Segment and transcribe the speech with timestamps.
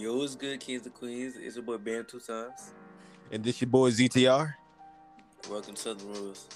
[0.00, 1.34] Yo, what's good, kings and queens?
[1.36, 2.70] It's your boy Bam two times.
[3.32, 4.54] And this your boy ZTR.
[5.50, 6.46] Welcome to the rules.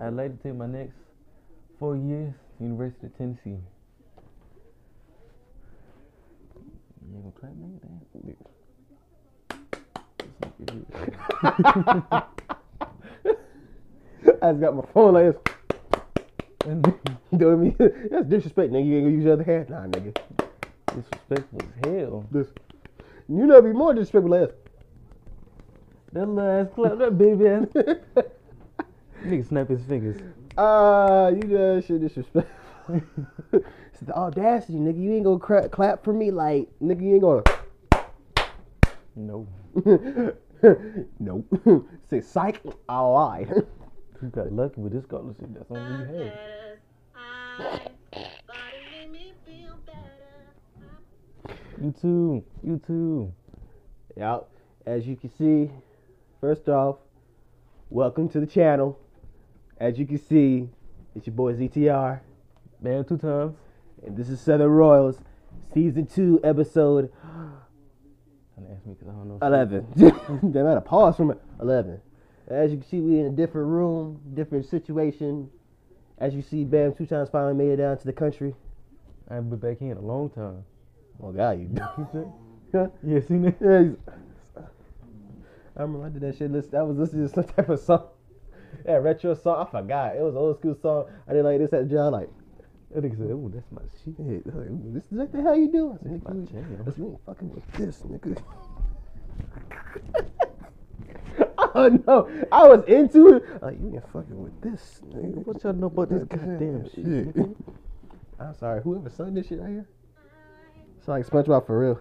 [0.00, 0.96] I'd like to take my next
[1.78, 3.60] four years to University of Tennessee.
[7.06, 7.78] You ain't gonna clap, nigga?
[14.42, 15.54] I just got my phone like this.
[17.32, 18.08] You know what I mean?
[18.10, 18.86] That's disrespect, nigga.
[18.86, 19.70] You ain't gonna use your other hand?
[19.70, 20.14] Nah, nigga.
[20.94, 22.26] Disrespectful as hell.
[22.30, 22.48] This.
[23.26, 24.52] You know, be more disrespectful this.
[26.12, 27.66] That little ass clap, that baby ass.
[29.24, 30.20] Nigga snap his fingers.
[30.58, 32.52] Ah, you know that shit disrespectful.
[33.52, 35.00] it's the audacity, nigga.
[35.00, 37.42] You ain't gonna cra- clap for me like, nigga, you ain't gonna.
[39.16, 39.46] No.
[41.18, 41.88] nope.
[42.10, 43.46] Say psych, I'll lie.
[44.22, 45.46] You got lucky with this scholarship.
[45.52, 46.38] That's all you had.
[51.82, 52.44] You too.
[52.62, 53.32] You too.
[54.16, 54.48] yep.
[54.86, 55.70] As you can see,
[56.40, 56.98] first off,
[57.90, 58.96] welcome to the channel.
[59.78, 60.68] As you can see,
[61.16, 62.20] it's your boy ZTR,
[62.80, 63.56] Man, two times.
[64.06, 65.18] and this is Southern Royals,
[65.74, 67.10] season two, episode
[68.54, 69.38] Trying to ask me because I don't know.
[69.42, 69.86] 11.
[70.52, 71.40] then I had to pause from it.
[71.60, 72.00] 11.
[72.52, 75.48] As you can see, we in a different room, different situation.
[76.18, 78.54] As you see, Bam two times finally made it down to the country.
[79.28, 80.64] I haven't been back here in a long time.
[81.22, 82.32] Oh, God, you You said?
[82.74, 82.86] Huh?
[83.02, 83.56] Yeah, seen it?
[83.60, 83.96] Yeah, he's-
[85.74, 86.50] I remember I did that shit.
[86.50, 88.08] Listen, I was listening to some type of song.
[88.84, 89.66] Yeah, retro song.
[89.66, 90.16] I forgot.
[90.16, 91.06] It was an old school song.
[91.26, 92.12] I didn't like this at the job.
[92.12, 92.28] Like,
[92.90, 95.92] That nigga said, "Ooh, that's my shit." like, this is like the hell you do?
[95.92, 98.36] I said, nigga, that's me fucking with this, nigga.
[101.74, 103.62] oh no, I was into it.
[103.62, 105.46] Like, you ain't fucking with this, nigga.
[105.46, 107.34] What y'all know about this goddamn shit?
[108.40, 108.82] I'm sorry.
[108.82, 109.88] Whoever sung this shit right here.
[110.98, 112.00] It's like SpongeBob for real.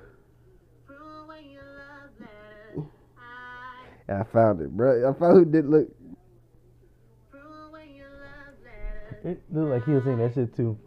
[4.10, 5.10] I found it, bro.
[5.10, 5.88] I found who did look.
[9.24, 10.78] It looked like he was saying that shit too.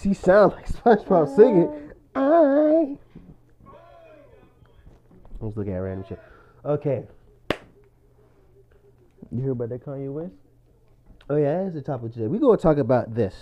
[0.00, 1.92] She sound like SpongeBob singing.
[2.14, 2.96] I.
[5.40, 6.18] Let's look at random shit.
[6.64, 7.04] Okay.
[9.30, 10.32] You hear about that Kanye West?
[11.30, 12.26] Oh yeah, that's the topic today.
[12.26, 13.34] We gonna talk about this,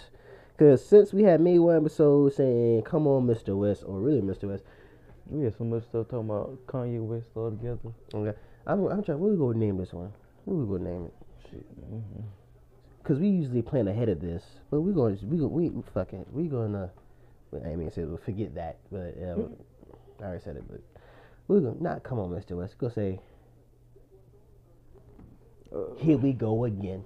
[0.58, 3.56] cause since we had made one episode saying "Come on, Mr.
[3.56, 4.48] West" or really Mr.
[4.48, 4.64] West,
[5.30, 7.78] We had so much stuff talking about Kanye West all together.
[8.12, 8.36] okay,
[8.66, 9.20] I'm, I'm trying.
[9.20, 10.12] What we gonna name this one?
[10.44, 11.14] What we gonna name it?
[11.50, 11.80] Shit.
[11.92, 12.24] mhm.
[13.04, 16.26] Cause we usually plan ahead of this, but we're gonna we gonna we fuck it.
[16.32, 16.90] We gonna.
[17.64, 19.46] I mean, say we'll forget that, but uh,
[20.20, 20.64] I already said it.
[20.68, 20.80] But
[21.48, 22.52] we're gonna not come on, Mr.
[22.52, 22.78] West.
[22.78, 23.20] Go say.
[25.98, 27.04] Here we go again.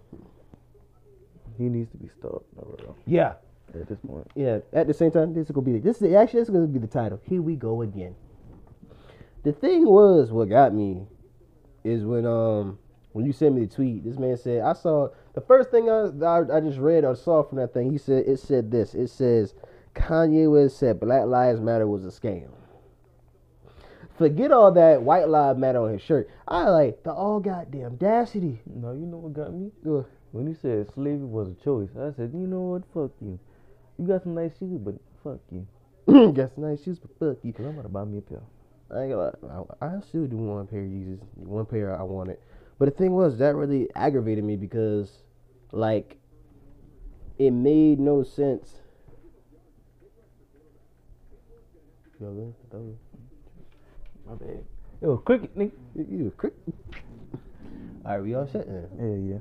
[1.58, 2.46] He needs to be stopped.
[2.56, 3.34] No, no, Yeah.
[3.72, 4.58] At this point, yeah.
[4.72, 6.02] At the same time, this is gonna be this.
[6.02, 7.20] Is, actually, this is gonna be the title.
[7.22, 8.16] Here we go again.
[9.44, 11.06] The thing was, what got me
[11.84, 12.78] is when um
[13.12, 14.04] when you sent me the tweet.
[14.04, 17.42] This man said, "I saw the first thing I I, I just read or saw
[17.44, 18.94] from that thing." He said it said this.
[18.94, 19.54] It says
[19.94, 22.48] Kanye West said Black Lives Matter was a scam.
[24.20, 26.28] Forget all that White Lives Matter on his shirt.
[26.46, 28.60] I like the all goddamn audacity.
[28.66, 28.92] no.
[28.92, 29.70] You know what got me?
[29.88, 30.04] Ugh.
[30.32, 32.82] When he said slavery was a choice, I said, you know what?
[32.92, 33.40] Fuck you.
[33.98, 35.66] You got some nice shoes, but fuck you.
[36.34, 37.54] Guess nice shoes, but fuck you.
[37.54, 38.42] Cause I'm about to buy me a pair.
[38.94, 42.36] I ain't gonna I still do one pair of Yeezys, one pair I wanted.
[42.78, 45.10] But the thing was, that really aggravated me because,
[45.72, 46.18] like,
[47.38, 48.74] it made no sense.
[52.20, 52.54] You know what I mean?
[52.70, 52.96] That was-
[54.30, 54.64] My bad.
[55.02, 55.72] It was cricket, nigga.
[55.96, 56.52] You, you quick.
[58.06, 58.88] All right, we all set then.
[58.96, 59.40] Yeah, yeah.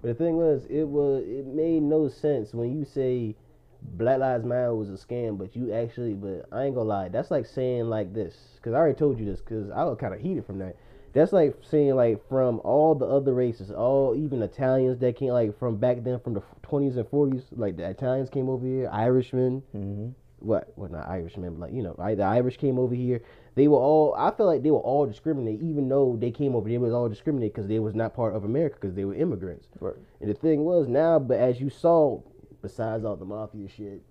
[0.00, 3.36] But the thing was, it was it made no sense when you say
[3.82, 7.30] Black Lives Matter was a scam, but you actually, but I ain't gonna lie, that's
[7.30, 10.20] like saying like this, because I already told you this, because I was kind of
[10.20, 10.76] heated from that.
[11.12, 15.58] That's like saying like from all the other races, all even Italians that came like
[15.58, 19.62] from back then, from the twenties and forties, like the Italians came over here, Irishmen,
[19.76, 20.08] Mm-hmm.
[20.38, 23.20] what well not Irishmen, but like you know, I, the Irish came over here.
[23.54, 24.14] They were all.
[24.16, 26.68] I feel like they were all discriminated, even though they came over.
[26.68, 29.68] They was all discriminated because they was not part of America because they were immigrants.
[29.78, 29.94] Right.
[30.20, 32.22] And the thing was now, but as you saw,
[32.62, 34.02] besides all the mafia shit.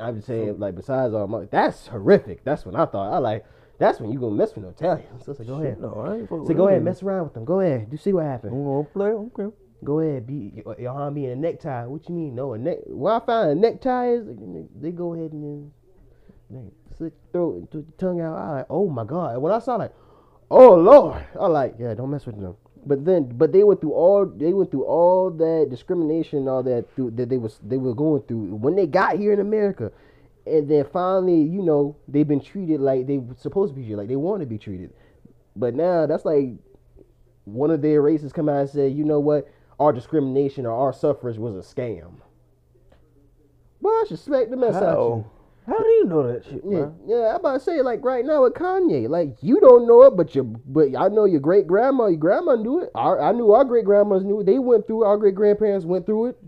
[0.00, 2.44] I'm just saying, like besides all my, that's horrific.
[2.44, 3.44] That's when I thought I like.
[3.78, 5.24] That's when you gonna mess with no Italians.
[5.24, 5.80] So I said, go ahead.
[5.80, 7.44] No, I ain't So go ahead, mess around with them.
[7.44, 8.52] Go ahead, do see what happened.
[8.52, 9.08] I'm gonna play.
[9.08, 9.56] Okay.
[9.82, 11.84] Go ahead, be your your arm being a necktie.
[11.84, 12.36] What you mean?
[12.36, 12.78] No, a neck.
[12.86, 14.24] Where I find a necktie is
[14.80, 15.72] they go ahead and then
[16.96, 18.36] slit your throat and put your tongue out.
[18.36, 19.38] I like, oh my god.
[19.38, 19.92] When I saw like,
[20.50, 22.56] oh lord, I like, yeah, don't mess with them.
[22.86, 26.62] But then, but they went through all they went through all that discrimination, and all
[26.64, 29.90] that through, that they was they were going through when they got here in America,
[30.46, 33.96] and then finally, you know, they've been treated like they were supposed to be treated,
[33.96, 34.92] like they want to be treated.
[35.56, 36.50] But now that's like
[37.44, 39.48] one of their races come out and say, you know what,
[39.78, 42.16] our discrimination or our suffrage was a scam.
[43.80, 45.30] Well, I should smack the mess out you.
[45.66, 45.78] How?
[45.78, 46.94] Do you know that shit, Yeah, bro?
[47.06, 47.30] yeah.
[47.30, 50.34] I'm about to say like right now with Kanye, like you don't know it, but
[50.34, 52.90] your but I know your great grandma, your grandma knew it.
[52.94, 54.44] Our, I knew our great grandmas knew it.
[54.46, 55.04] They went through.
[55.04, 55.06] it.
[55.06, 56.38] Our great grandparents went through it.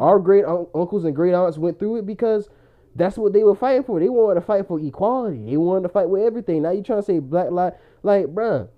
[0.00, 2.48] Our great un- uncles and great aunts went through it because
[2.96, 4.00] that's what they were fighting for.
[4.00, 5.44] They wanted to fight for equality.
[5.50, 6.62] They wanted to fight with everything.
[6.62, 8.68] Now you trying to say black life, like, bruh.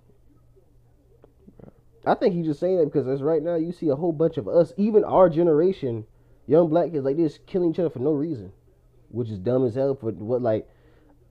[2.04, 4.36] I think he's just saying that because as right now you see a whole bunch
[4.36, 6.06] of us, even our generation,
[6.46, 8.52] young black kids, like this killing each other for no reason,
[9.16, 9.94] which is dumb as hell.
[9.94, 10.68] For what like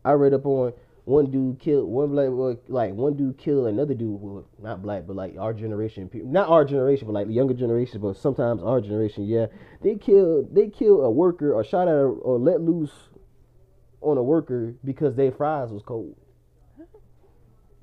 [0.04, 0.74] I read up on
[1.06, 5.04] one dude killed one black boy, like one dude killed another dude, well, not black,
[5.06, 8.64] but like our generation, people, not our generation, but like the younger generation, but sometimes
[8.64, 9.46] our generation, yeah,
[9.84, 12.92] they killed they killed a worker or shot at a, or let loose
[14.02, 16.16] on a worker because their fries was cold.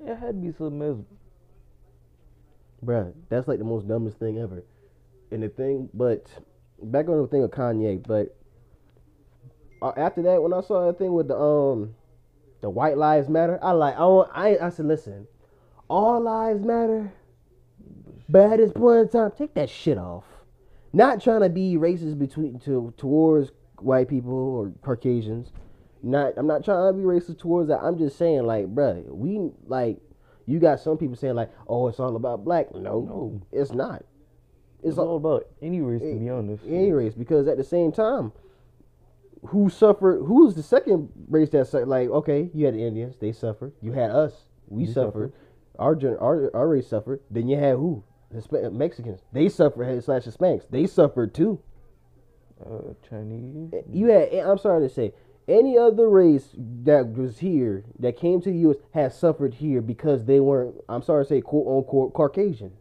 [0.05, 1.05] It had to be something else.
[2.85, 4.65] Bruh, that's like the most dumbest thing ever.
[5.31, 6.27] And the thing, but
[6.81, 8.35] back on the thing of Kanye, but
[9.97, 11.95] after that, when I saw that thing with the um
[12.61, 15.27] the White Lives Matter, I like I don't, I I said, listen,
[15.89, 17.11] all lives matter,
[18.29, 20.23] but at this point in time, take that shit off.
[20.93, 25.51] Not trying to be racist between to towards white people or Caucasians.
[26.01, 27.79] Not I'm not trying to be racist towards that.
[27.81, 29.97] I'm just saying like, bruh, we like
[30.45, 32.73] you got some people saying like, oh, it's all about black.
[32.73, 33.41] No, No.
[33.51, 34.03] it's not.
[34.79, 36.63] It's, It's all all about any race, to Eh, be honest.
[36.67, 38.33] any race because at the same time,
[39.47, 40.23] who suffered?
[40.25, 41.87] Who's the second race that suffered?
[41.87, 43.73] Like, okay, you had the Indians, they suffered.
[43.81, 44.33] You had us,
[44.67, 45.33] we We suffered.
[45.79, 47.21] Our, our our race suffered.
[47.31, 48.03] Then you had who?
[48.33, 49.21] Hispa- Mexicans.
[49.31, 50.69] They suffered slash Hispanics.
[50.69, 51.59] They suffered too.
[52.63, 53.73] Uh, Chinese.
[53.91, 54.33] You had.
[54.33, 55.13] I'm sorry to say,
[55.47, 56.49] any other race
[56.83, 58.77] that was here that came to the U.S.
[58.93, 60.75] has suffered here because they weren't.
[60.87, 62.71] I'm sorry to say, quote unquote Caucasian.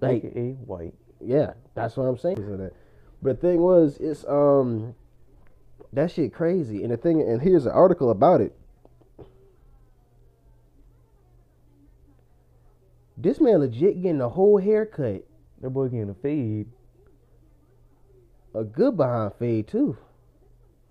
[0.00, 0.94] Like, AKA white.
[1.20, 2.70] yeah, that's what I'm saying.
[3.22, 4.94] But the thing was, it's um,
[5.92, 6.82] that shit crazy.
[6.82, 8.54] And the thing, and here's an article about it.
[13.16, 15.24] This man legit getting a whole haircut,
[15.60, 16.68] That boy getting a fade.
[18.54, 19.96] a good behind fade too.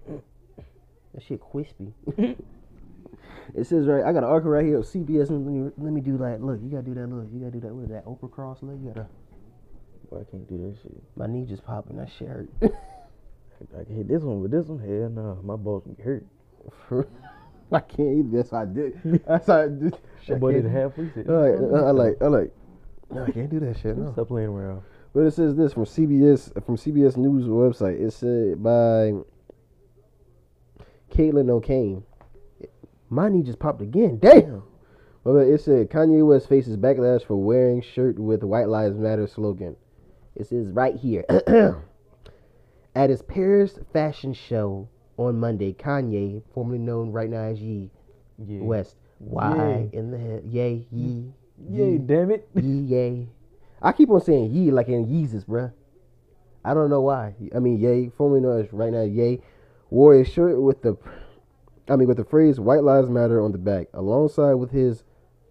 [0.07, 1.93] That shit crispy.
[2.17, 2.37] it
[3.65, 5.29] says right, I got an article right here of CBS.
[5.29, 7.07] Let me, let me do like, look, you gotta do that.
[7.07, 7.83] Look, you gotta do that.
[7.83, 8.05] Is that?
[8.05, 9.07] Oprah cross Look, You gotta.
[10.09, 11.03] Boy, I can't do that shit.
[11.17, 11.97] My knee just popping.
[11.97, 12.49] That shit hurt.
[13.79, 14.79] I can hit this one with this one.
[14.79, 16.23] Hell no, my balls can get
[16.87, 17.09] hurt.
[17.71, 18.29] I can't either.
[18.43, 18.53] this.
[18.53, 19.01] I did.
[19.25, 19.97] That's how I did.
[20.27, 21.05] That boy did halfway.
[21.05, 22.53] I like, I like, I like.
[23.09, 23.97] No, I can't do that shit.
[23.97, 24.11] No.
[24.13, 24.83] Stop playing around.
[25.15, 27.99] But it says this from CBS from CBS News website.
[27.99, 29.13] It said by
[31.11, 32.03] Caitlin O'Kane.
[33.09, 34.19] My knee just popped again.
[34.21, 34.61] Damn.
[35.23, 39.75] Well, it said Kanye West faces backlash for wearing shirt with White Lives Matter slogan.
[40.35, 41.25] It says right here.
[42.93, 47.89] At his Paris fashion show on Monday, Kanye, formerly known right now as Ye
[48.37, 48.61] Yeah.
[48.61, 51.31] West, why in the hell, yay, ye,
[51.69, 52.49] Yay, damn it.
[52.55, 53.29] ye, yay.
[53.81, 55.71] I keep on saying ye like in Yeezus, bruh.
[56.65, 57.35] I don't know why.
[57.55, 59.41] I mean, yay, formerly known as right now, yay,
[59.89, 60.97] wore a shirt with the,
[61.87, 65.03] I mean, with the phrase "White Lives Matter" on the back, alongside with his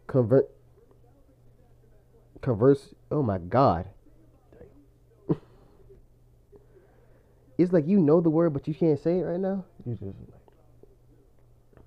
[0.07, 0.49] convert,
[2.43, 2.95] converse.
[3.11, 3.87] Oh my God.
[7.61, 9.67] It's like you know the word, but you can't say it right now.
[9.85, 10.15] You just like,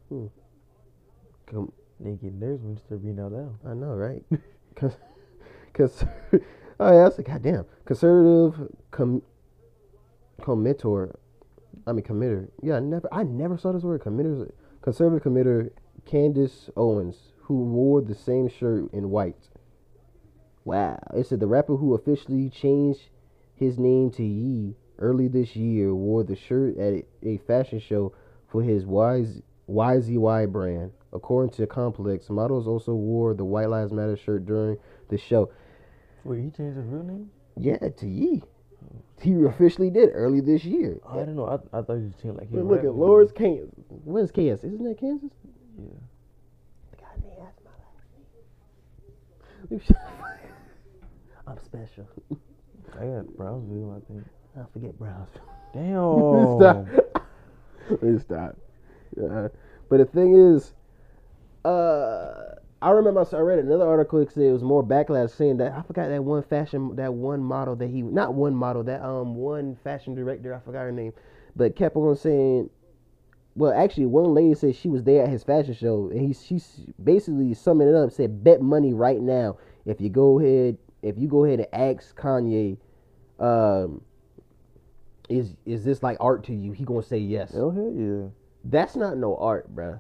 [0.07, 0.25] hmm.
[1.47, 3.57] come, they get nervous when start reading out loud.
[3.67, 4.23] I know, right?
[4.75, 4.97] Cause,
[5.73, 6.05] cause,
[6.79, 9.21] oh yeah, I said, goddamn, conservative com,
[10.41, 11.15] committer.
[11.85, 12.49] I mean, committer.
[12.61, 14.01] Yeah, I never, I never saw this word.
[14.01, 14.51] Committer,
[14.81, 15.69] conservative committer
[16.05, 19.49] Candace Owens, who wore the same shirt in white.
[20.65, 23.09] Wow, it said the rapper who officially changed
[23.55, 28.13] his name to Yee early this year wore the shirt at a, fashion show
[28.49, 30.91] for his YZ, YZY brand.
[31.11, 34.77] According to Complex, models also wore the White Lives Matter shirt during
[35.09, 35.51] the show.
[36.23, 37.29] Wait, he changed his real name?
[37.57, 38.43] Yeah, to Yee.
[39.21, 40.99] He officially did early this year.
[41.05, 41.45] Oh, I didn't know.
[41.45, 42.93] I, I thought he was changed like he Look at.
[42.93, 43.69] Lawrence, Kansas.
[44.03, 44.65] Where's Kansas?
[44.65, 45.29] Isn't that Kansas?
[45.77, 45.85] Yeah.
[46.99, 47.71] God, man, that's my
[49.71, 49.97] last name.
[51.47, 52.07] I'm special.
[52.99, 54.25] I got Brownsville, I think.
[54.57, 55.29] I forget Browns.
[55.73, 56.59] Damn.
[58.19, 58.21] Stop.
[58.21, 58.57] Stop.
[59.21, 59.49] Uh,
[59.89, 60.73] but the thing is,
[61.65, 65.71] uh, I remember I read another article that said it was more backlash saying that
[65.71, 69.35] I forgot that one fashion that one model that he not one model that um
[69.35, 71.13] one fashion director I forgot her name,
[71.55, 72.69] but kept on saying.
[73.55, 76.87] Well, actually, one lady said she was there at his fashion show, and he she's
[77.01, 78.11] basically summing it up.
[78.11, 82.17] Said, "Bet money right now if you go ahead if you go ahead and ask
[82.17, 82.77] Kanye,
[83.39, 84.01] um,
[85.29, 86.71] is is this like art to you?
[86.71, 87.53] He gonna say yes.
[87.55, 88.29] Oh hell yeah.
[88.63, 89.99] That's not no art, bruh.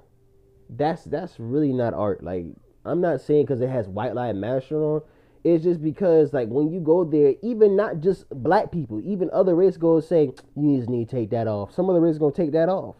[0.69, 2.23] That's that's really not art.
[2.23, 2.45] Like
[2.85, 5.01] I'm not saying because it has white line master on.
[5.43, 9.55] It's just because like when you go there, even not just black people, even other
[9.55, 11.73] race go say you just need to take that off.
[11.73, 12.95] Some other race gonna take that off,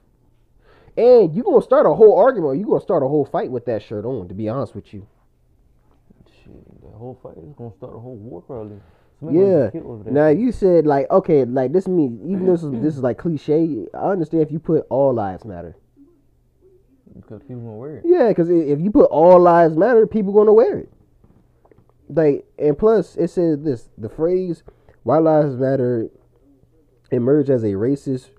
[0.98, 2.60] and you gonna start a whole argument.
[2.60, 4.28] You gonna start a whole fight with that shirt on.
[4.28, 5.08] To be honest with you,
[6.44, 8.80] Shit, that whole fight is gonna start a whole war probably.
[9.22, 9.66] Yeah.
[9.66, 12.64] get killed over that Now you said like okay, like this mean even though this
[12.64, 13.86] is, this is like cliche.
[13.94, 15.76] I understand if you put all lives matter.
[17.16, 18.04] because people gonna wear it.
[18.06, 20.90] Yeah, because if you put all lives matter, people gonna wear it.
[22.10, 24.64] Like, and plus, it says this: the phrase
[25.04, 26.10] "white lives matter"
[27.12, 28.30] emerged as a racist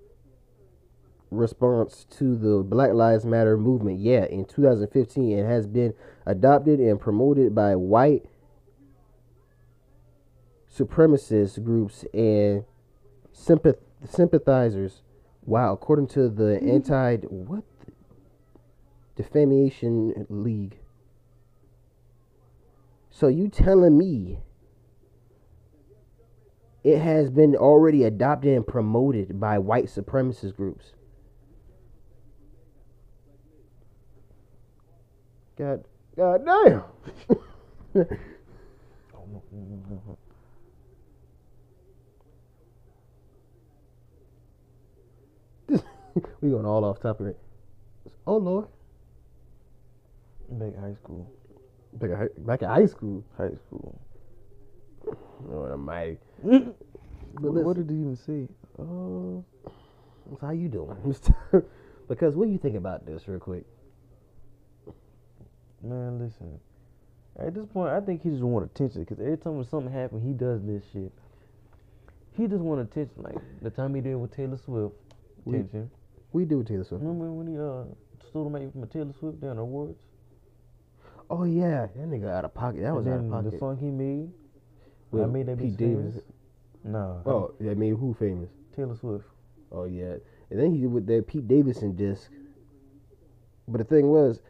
[1.30, 3.98] response to the Black Lives Matter movement.
[3.98, 5.94] Yeah, in 2015, it has been
[6.26, 8.24] adopted and promoted by white
[10.76, 12.64] supremacist groups and
[13.32, 13.78] sympath-
[14.08, 15.02] sympathizers.
[15.44, 16.70] Wow, according to the mm-hmm.
[16.70, 17.64] anti what
[19.16, 20.78] defamation league.
[23.10, 24.40] So you telling me
[26.82, 30.94] it has been already adopted and promoted by white supremacist groups?
[35.56, 35.84] God,
[36.16, 36.82] God damn.
[46.44, 47.36] we going all off topic.
[48.26, 48.66] Oh Lord,
[50.50, 51.26] Back in high school.
[51.94, 53.24] back in hi- back at high school.
[53.38, 53.98] High school.
[55.50, 56.18] Oh, I'm mighty.
[56.42, 58.46] What, what did he even say?
[58.78, 59.40] Uh,
[60.40, 60.96] how you doing?
[61.04, 61.34] Mister?
[62.08, 63.64] because what do you think about this, real quick?
[65.82, 66.58] man, listen.
[67.38, 70.22] At this point, I think he just want attention because every time when something happens,
[70.24, 71.12] he does this shit.
[72.36, 73.22] He just want attention.
[73.22, 74.94] Like the time he did with Taylor Swift,
[75.46, 75.90] attention.
[75.90, 76.03] We
[76.44, 77.04] do with Taylor Swift.
[77.04, 77.84] Remember when he uh
[78.28, 80.00] stole the mic from Taylor Swift down the awards?
[81.30, 82.82] Oh yeah, that nigga out of pocket.
[82.82, 83.52] That was out of pocket.
[83.52, 84.32] the song he made.
[85.12, 86.16] I With made that Pete Davis.
[86.82, 87.22] Nah.
[87.24, 88.50] Oh, that made who famous?
[88.74, 89.24] Taylor Swift.
[89.70, 90.16] Oh yeah,
[90.50, 92.30] and then he did with that Pete Davidson disc.
[93.68, 94.42] But the thing was,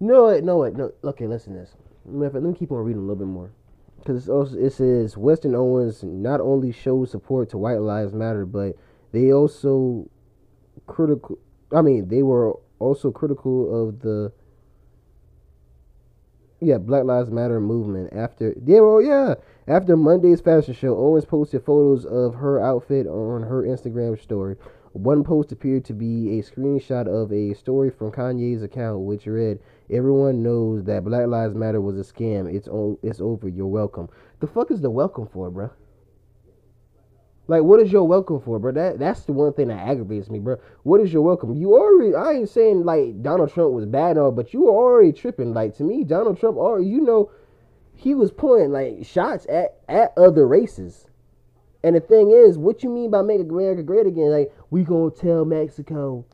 [0.00, 0.92] no, what, no, what, no.
[1.04, 1.74] Okay, listen to this.
[2.06, 3.50] Matter of fact, Let me keep on reading a little bit more,
[3.98, 8.76] because also it says Weston Owens not only showed support to White Lives Matter, but
[9.12, 10.08] they also
[10.86, 11.38] critical.
[11.72, 14.32] I mean, they were also critical of the
[16.60, 19.34] yeah Black Lives Matter movement after yeah well yeah
[19.66, 20.96] after Monday's fashion show.
[20.96, 24.56] Owens posted photos of her outfit on her Instagram story.
[24.92, 29.58] One post appeared to be a screenshot of a story from Kanye's account, which read,
[29.88, 32.52] "Everyone knows that Black Lives Matter was a scam.
[32.52, 33.48] It's o- it's over.
[33.48, 34.08] You're welcome."
[34.40, 35.70] The fuck is the welcome for, bruh?
[37.52, 38.72] Like, what is your welcome for, bro?
[38.72, 40.56] That that's the one thing that aggravates me, bro.
[40.84, 41.54] What is your welcome?
[41.54, 45.12] You already, I ain't saying like Donald Trump was bad, or but you were already
[45.12, 45.52] tripping.
[45.52, 47.30] Like to me, Donald Trump, or you know,
[47.94, 51.10] he was pointing like shots at at other races.
[51.84, 54.30] And the thing is, what you mean by make America great again?
[54.30, 56.24] Like we gonna tell Mexico,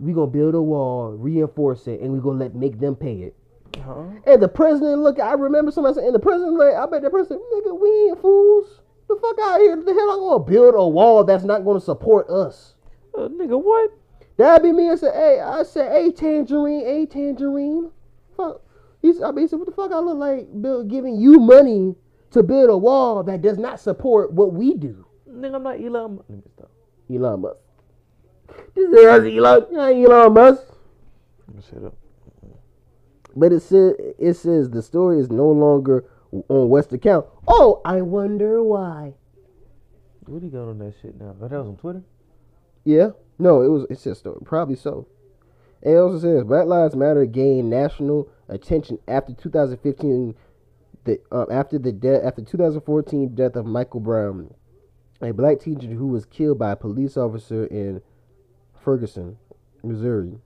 [0.00, 3.36] we gonna build a wall, reinforce it, and we gonna let make them pay it.
[3.80, 4.02] Huh?
[4.26, 7.10] And the president look, I remember somebody saying, and the president like, I bet the
[7.10, 8.79] president, nigga, we ain't fools.
[9.10, 9.74] The fuck out here.
[9.74, 12.74] The hell I'm gonna build a wall that's not gonna support us.
[13.12, 13.90] Uh, nigga, what?
[14.36, 17.90] That'd be me I said, hey, I said, hey, tangerine, hey, tangerine.
[18.36, 18.62] Fuck.
[19.02, 21.96] He's, I mean, he said, what the fuck I look like build, giving you money
[22.30, 25.04] to build a wall that does not support what we do?
[25.28, 26.12] Nigga, I'm not Elon.
[26.12, 26.70] Mu- Let me stop.
[27.12, 27.56] Elon Musk.
[28.76, 30.62] This is Elon, I ain't Elon Musk.
[31.48, 31.94] Let me shut up.
[33.34, 37.26] But it says it says the story is no longer on West account.
[37.46, 39.14] Oh, I wonder why.
[40.26, 41.34] What he got on that shit now?
[41.40, 42.02] That was on Twitter.
[42.84, 43.86] Yeah, no, it was.
[43.90, 44.26] It's just.
[44.44, 45.06] Probably so.
[45.82, 50.34] And it also says Black Lives Matter gained national attention after 2015.
[51.04, 54.52] The uh, after the death after 2014 death of Michael Brown,
[55.22, 58.02] a black teacher who was killed by a police officer in
[58.74, 59.38] Ferguson,
[59.82, 60.38] Missouri.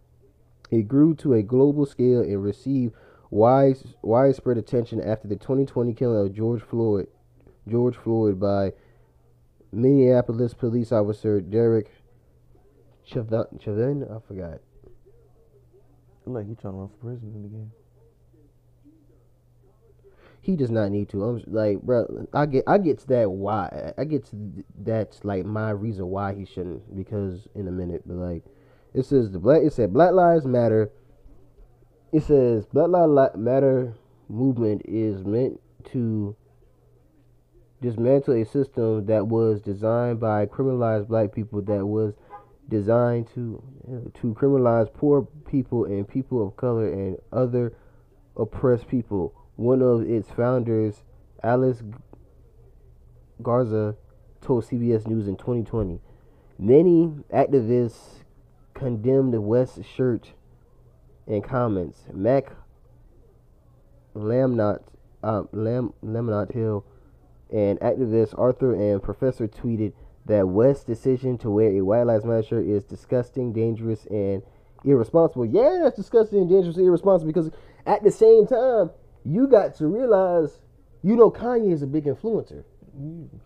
[0.70, 2.94] It grew to a global scale and received
[3.34, 7.08] wide, widespread attention after the 2020 killing of George Floyd,
[7.68, 8.72] George Floyd by
[9.72, 11.90] Minneapolis police officer Derek
[13.04, 14.06] Chauvin.
[14.08, 14.60] I forgot.
[16.26, 17.70] Like he trying to run for president again.
[20.40, 21.24] he does not need to.
[21.24, 23.92] I'm like, bro, I get, I get to that why.
[23.98, 26.96] I get to that's like my reason why he shouldn't.
[26.96, 28.44] Because in a minute, but like,
[28.94, 29.62] it says the black.
[29.62, 30.90] It said Black Lives Matter.
[32.14, 33.92] It says Black Lives Matter
[34.28, 36.36] movement is meant to
[37.82, 42.14] dismantle a system that was designed by criminalized black people that was
[42.68, 43.60] designed to
[44.20, 47.72] to criminalize poor people and people of color and other
[48.36, 49.34] oppressed people.
[49.56, 51.02] One of its founders,
[51.42, 51.82] Alice
[53.42, 53.96] Garza,
[54.40, 56.00] told CBS News in 2020.
[56.60, 58.22] Many activists
[58.72, 60.32] condemned West's shirt
[61.26, 62.02] in comments.
[62.12, 62.52] Mac
[64.14, 64.82] Lamnot,
[65.22, 66.84] uh, Lam, Lamnot Hill,
[67.52, 69.92] and activist Arthur and Professor tweeted
[70.26, 74.42] that West's decision to wear a White Lives Matter shirt is disgusting, dangerous, and
[74.84, 75.46] irresponsible.
[75.46, 77.50] Yeah, that's disgusting, dangerous, and irresponsible because
[77.86, 78.90] at the same time,
[79.24, 80.60] you got to realize,
[81.02, 82.64] you know, Kanye is a big influencer.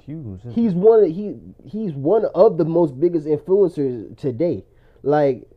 [0.04, 0.40] Huge.
[0.52, 4.64] He's one of he he's one of the most biggest influencers today.
[5.02, 5.48] Like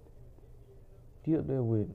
[1.24, 1.90] He up there with.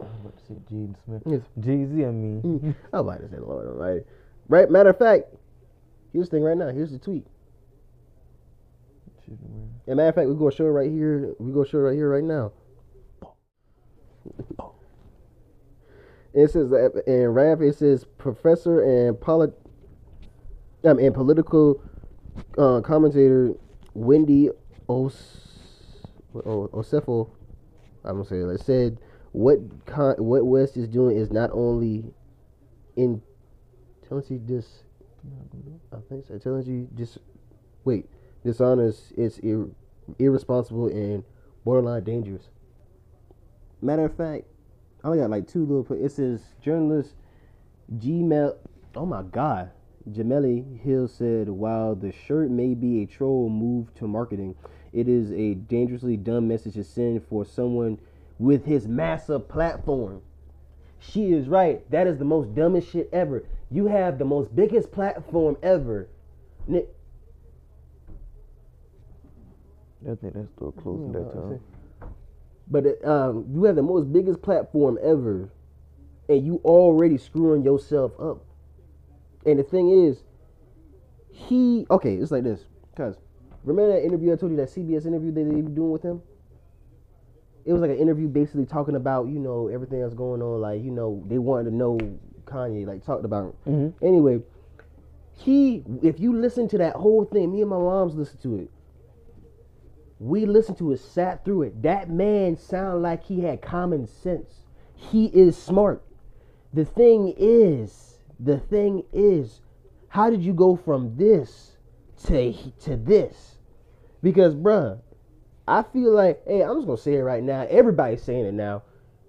[0.00, 1.22] I'm about to say Jaden Smith.
[1.26, 1.42] Yes.
[1.58, 2.42] Jay Z, I mean.
[2.42, 2.74] Mm.
[2.92, 4.04] I'm about to say Lord Almighty.
[4.48, 4.70] Right.
[4.70, 5.24] Matter of fact,
[6.12, 6.68] here's the thing right now.
[6.68, 7.26] Here's the tweet.
[9.86, 11.34] And matter of fact, we're gonna show it right here.
[11.38, 12.52] We're gonna show it right here right now.
[16.32, 19.52] It says that in rap, it says professor and polit,
[20.84, 21.82] um, and political
[22.56, 23.54] uh, commentator
[23.94, 24.50] Wendy
[24.88, 27.30] Os, O- Osefo,
[28.04, 28.36] I'm gonna say.
[28.36, 28.98] It said
[29.32, 32.12] what con- what West is doing is not only
[32.96, 33.22] in
[34.02, 34.84] intelligently dis.
[35.92, 36.34] I think so.
[36.34, 37.18] Intelligently dis.
[37.84, 38.06] Wait,
[38.44, 39.12] dishonest.
[39.16, 39.70] It's ir-
[40.18, 41.24] irresponsible and
[41.64, 42.48] borderline dangerous.
[43.80, 44.44] Matter of fact,
[45.02, 45.84] I only got like two little.
[45.84, 47.14] put- It says journalist
[47.94, 48.56] Gmail.
[48.96, 49.70] Oh my God.
[50.10, 54.56] Jemele Hill said, while the shirt may be a troll move to marketing,
[54.92, 57.98] it is a dangerously dumb message to send for someone
[58.40, 60.22] with his massive platform.
[60.98, 61.88] She is right.
[61.90, 63.44] That is the most dumbest shit ever.
[63.70, 66.08] You have the most biggest platform ever.
[66.68, 66.82] I
[70.02, 71.60] think that's still close to that time.
[72.68, 75.50] But um, you have the most biggest platform ever,
[76.28, 78.42] and you already screwing yourself up.
[79.44, 80.22] And the thing is,
[81.30, 82.14] he okay.
[82.14, 82.64] It's like this,
[82.96, 83.16] cause
[83.64, 86.22] remember that interview I told you that CBS interview that they be doing with him.
[87.64, 90.60] It was like an interview basically talking about you know everything that's going on.
[90.60, 91.98] Like you know they wanted to know
[92.44, 93.54] Kanye like talked about.
[93.66, 93.92] Mhm.
[94.02, 94.42] Anyway,
[95.32, 98.70] he if you listen to that whole thing, me and my mom's listened to it.
[100.18, 101.82] We listened to it, sat through it.
[101.82, 104.64] That man sounded like he had common sense.
[104.94, 106.02] He is smart.
[106.74, 109.62] The thing is, the thing is,
[110.08, 111.76] how did you go from this
[112.24, 113.56] to to this?
[114.22, 114.98] Because, bruh,
[115.70, 117.64] I feel like, hey, I'm just gonna say it right now.
[117.70, 118.82] Everybody's saying it now.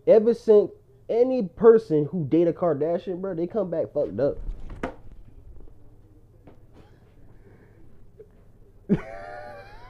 [0.08, 0.71] Ever since
[1.08, 4.38] any person who dated Kardashian, bro, they come back fucked up.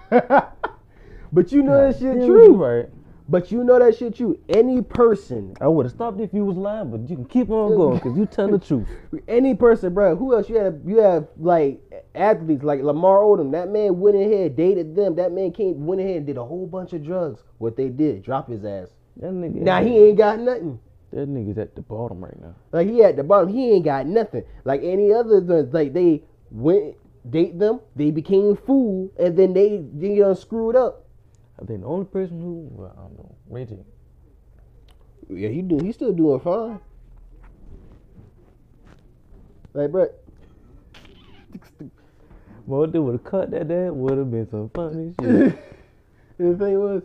[1.31, 2.53] but you know that shit true.
[2.53, 2.89] Right.
[3.31, 6.57] But you know that shit you Any person, I would have stopped if you was
[6.57, 8.85] lying, but you can keep on going because you tell the truth.
[9.29, 10.17] any person, bro.
[10.17, 10.81] Who else you have?
[10.85, 11.79] You have like
[12.13, 13.53] athletes like Lamar Odom.
[13.53, 15.15] That man went ahead, dated them.
[15.15, 17.41] That man came, went ahead and did a whole bunch of drugs.
[17.57, 18.89] What they did, drop his ass.
[19.15, 19.55] That nigga.
[19.61, 20.77] Now he ain't got nothing.
[21.11, 22.55] That nigga's at the bottom right now.
[22.73, 24.43] Like he at the bottom, he ain't got nothing.
[24.65, 25.39] Like any other,
[25.71, 26.95] like they went
[27.29, 31.00] date them, they became fool, and then they they done screwed up.
[31.61, 33.77] I think the only person who, well, I don't know, Reggie.
[35.29, 35.79] Yeah, he do.
[35.83, 36.79] He's still doing fine.
[39.73, 40.07] Like, bro,
[42.65, 45.57] Well, they would have cut that, that would have been some funny shit.
[46.37, 47.03] the thing was,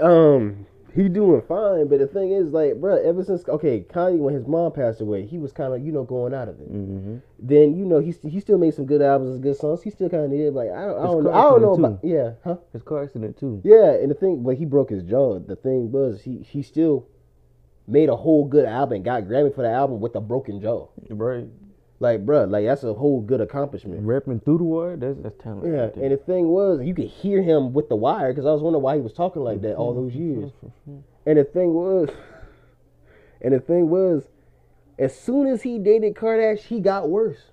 [0.00, 4.34] um, he doing fine, but the thing is, like, bro, ever since okay, Kanye when
[4.34, 6.72] his mom passed away, he was kind of you know going out of it.
[6.72, 7.16] mm-hmm.
[7.38, 9.82] Then you know he he still made some good albums good songs.
[9.82, 12.00] He still kind of did like I don't I don't, car I don't know about
[12.04, 13.60] yeah huh His car accident too.
[13.64, 15.38] yeah and the thing but he broke his jaw.
[15.38, 17.06] The thing was he he still
[17.86, 20.88] made a whole good album, got Grammy for the album with a broken jaw.
[21.10, 21.46] Right.
[22.02, 24.04] Like, bro, like that's a whole good accomplishment.
[24.04, 25.72] Rapping through the wire, that's that's talent.
[25.72, 28.50] Yeah, right and the thing was, you could hear him with the wire because I
[28.50, 30.50] was wondering why he was talking like that all those years.
[31.24, 32.08] And the thing was,
[33.40, 34.24] and the thing was,
[34.98, 37.52] as soon as he dated Kardashian, he got worse.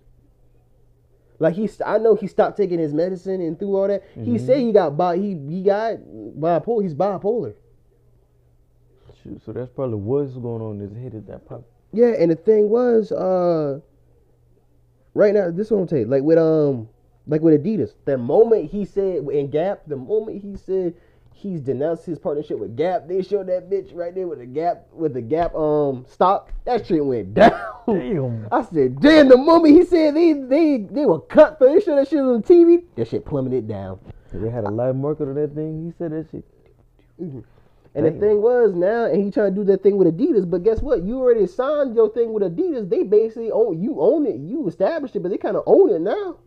[1.37, 4.03] Like he, I know he stopped taking his medicine and through all that.
[4.15, 5.97] He said he got bi, he he got
[6.39, 6.81] bipolar.
[6.81, 7.53] He's bipolar.
[9.23, 11.61] Shoot, so that's probably what's going on in his head at that pop.
[11.93, 13.81] Yeah, and the thing was, uh,
[15.19, 16.09] right now, this is what I'm telling you.
[16.09, 16.87] Like with um,
[17.27, 20.95] like with Adidas, the moment he said in Gap, the moment he said
[21.33, 24.87] he's denounced his partnership with Gap, they showed that bitch right there with the Gap
[24.93, 26.51] with the Gap um stock.
[26.65, 27.61] That shit went down.
[27.85, 28.47] Damn.
[28.51, 29.27] I said, damn.
[29.27, 32.41] The moment he said they they they were cut for they showed that shit on
[32.41, 33.99] TV, that shit plummeted down.
[34.31, 35.85] They had a live market on that thing.
[35.85, 36.45] He said that shit.
[37.95, 40.63] And the thing was now, and he trying to do that thing with Adidas, but
[40.63, 41.01] guess what?
[41.03, 42.87] You already signed your thing with Adidas.
[42.89, 44.35] They basically own you own it.
[44.35, 46.37] You established it, but they kind of own it now.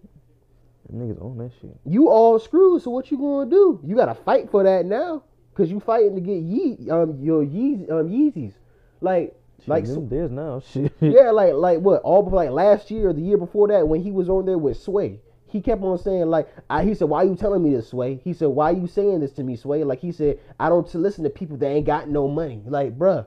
[0.88, 1.76] Them niggas own that shit.
[1.85, 2.83] You all screwed.
[2.83, 3.81] So what you gonna do?
[3.85, 5.24] You gotta fight for that now,
[5.55, 8.55] cause you fighting to get Ye um your Yeez um Yeezys,
[9.00, 10.61] like Shit, like so- there's now.
[10.61, 10.92] Shit.
[11.00, 14.12] yeah like like what all like last year or the year before that when he
[14.12, 15.20] was on there with Sway.
[15.52, 18.20] He kept on saying like I, he said why you telling me this Sway?
[18.24, 19.84] He said why you saying this to me Sway?
[19.84, 22.62] Like he said I don't to listen to people that ain't got no money.
[22.64, 23.26] Like bruh,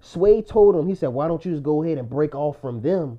[0.00, 2.82] Sway told him he said why don't you just go ahead and break off from
[2.82, 3.18] them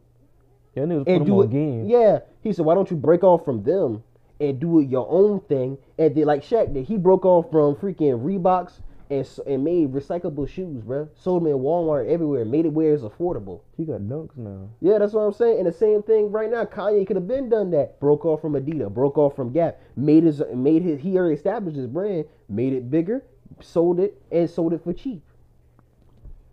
[0.75, 1.85] put and do it game.
[1.87, 4.03] Yeah, he said, why don't you break off from them
[4.39, 5.77] and do it your own thing?
[5.97, 8.81] And then like Shaq did, he broke off from freaking Reeboks
[9.11, 11.09] and and made recyclable shoes, bro.
[11.15, 13.59] Sold them in Walmart everywhere, made it where it's affordable.
[13.75, 14.69] He got dunks now.
[14.79, 15.57] Yeah, that's what I'm saying.
[15.59, 17.99] And the same thing right now, Kanye could have been done that.
[17.99, 21.77] Broke off from Adidas, broke off from Gap, made his made his he already established
[21.77, 23.23] his brand, made it bigger,
[23.59, 25.21] sold it, and sold it for cheap.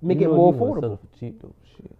[0.03, 0.95] Make You it more he wanna sell affordable.
[0.95, 1.55] it for cheap though.
[1.77, 1.97] Shit.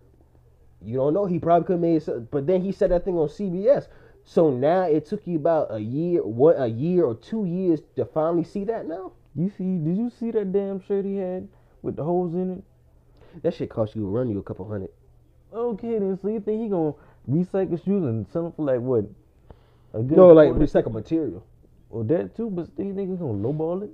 [0.83, 1.27] You don't know.
[1.27, 3.87] He probably could have made some, but then he said that thing on CBS.
[4.25, 8.05] So now it took you about a year, what a year or two years to
[8.05, 9.13] finally see that now.
[9.39, 9.79] You see?
[9.79, 11.47] Did you see that damn shirt he had
[11.83, 13.43] with the holes in it?
[13.43, 14.91] That shit cost you run you a couple hundred.
[15.55, 16.19] Okay, then.
[16.21, 16.95] So you think he gonna
[17.31, 19.05] recycle shoes and sell them for like what?
[19.95, 21.47] A good No, like recycle material.
[21.89, 22.51] Well, that too.
[22.51, 23.91] But still, you think he's gonna lowball it?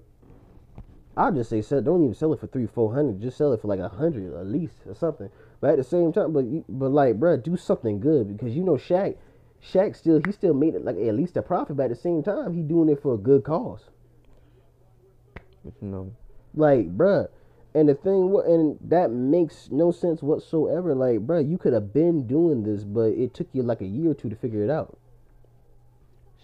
[1.15, 3.21] I'll just say sell, don't even sell it for three, four hundred.
[3.21, 5.29] Just sell it for like a hundred at least or something.
[5.61, 8.65] But at the same time, but you, but like, bruh, do something good because you
[8.65, 9.17] know Shaq,
[9.63, 11.77] Shaq still he still made it like at least a profit.
[11.77, 13.91] But at the same time, he doing it for a good cause.
[15.65, 16.13] But you know,
[16.55, 17.29] Like, bruh.
[17.75, 20.95] And the thing, wa- and that makes no sense whatsoever.
[20.95, 24.11] Like, bruh, you could have been doing this, but it took you like a year
[24.13, 24.97] or two to figure it out.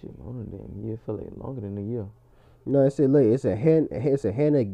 [0.00, 0.98] shit, more than damn year.
[1.06, 2.06] Felt like longer than a year.
[2.66, 3.88] No, I said, like, it's a hand.
[3.90, 4.64] it's a Hannah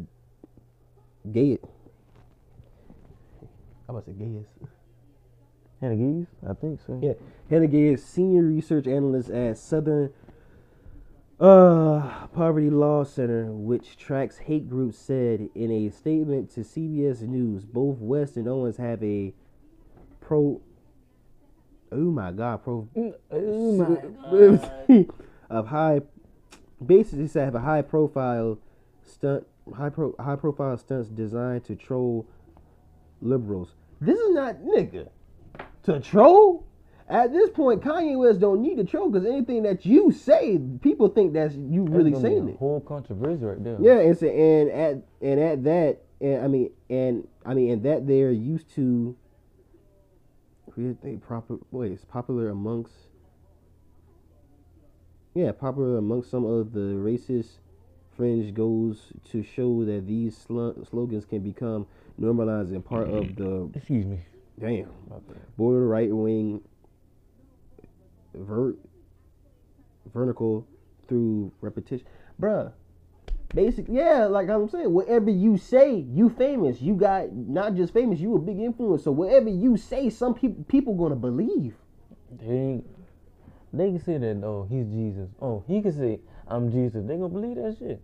[1.31, 1.59] Gay.
[3.87, 4.45] I about to say Gayes.
[5.79, 6.27] Hannah Geese?
[6.49, 6.99] I think so.
[7.03, 7.13] Yeah,
[7.49, 10.11] Hannah Gayes, senior research analyst at Southern
[11.39, 17.65] uh, Poverty Law Center, which tracks hate groups, said in a statement to CBS News,
[17.65, 19.33] both West and Owens have a
[20.19, 20.61] pro.
[21.91, 22.87] Oh my God, pro.
[25.49, 26.01] of high,
[26.85, 28.59] basically said have a high profile
[29.05, 29.45] stunt,
[29.75, 32.27] high pro, high profile stunts designed to troll
[33.21, 33.73] liberals.
[34.01, 35.09] This is not nigga
[35.83, 36.66] to troll.
[37.09, 41.07] At this point, Kanye West don't need to troll because anything that you say, people
[41.07, 42.57] think that's you That's really saying a it.
[42.57, 43.77] Whole controversy right there.
[43.79, 47.83] Yeah, and so, and at and at that, and I mean, and I mean, and
[47.83, 49.15] that they're used to.
[50.69, 52.93] create a proper wait, it's popular amongst.
[55.33, 57.59] Yeah, popular amongst some of the racist
[58.17, 61.85] fringe goes to show that these sl- slogans can become
[62.17, 64.19] normalized and part of the Excuse me.
[64.59, 64.89] damn
[65.55, 66.59] border right wing
[68.39, 68.75] ver-
[70.13, 70.67] vertical
[71.07, 72.05] through repetition.
[72.39, 72.71] Bruh.
[73.53, 76.81] Basically, yeah, like I'm saying, whatever you say, you famous.
[76.81, 79.03] You got not just famous, you a big influence.
[79.03, 81.75] So whatever you say, some people people gonna believe.
[82.29, 82.81] They
[83.71, 85.29] they can say that oh he's Jesus.
[85.41, 87.05] Oh he can say I'm Jesus.
[87.07, 88.01] They gonna believe that shit.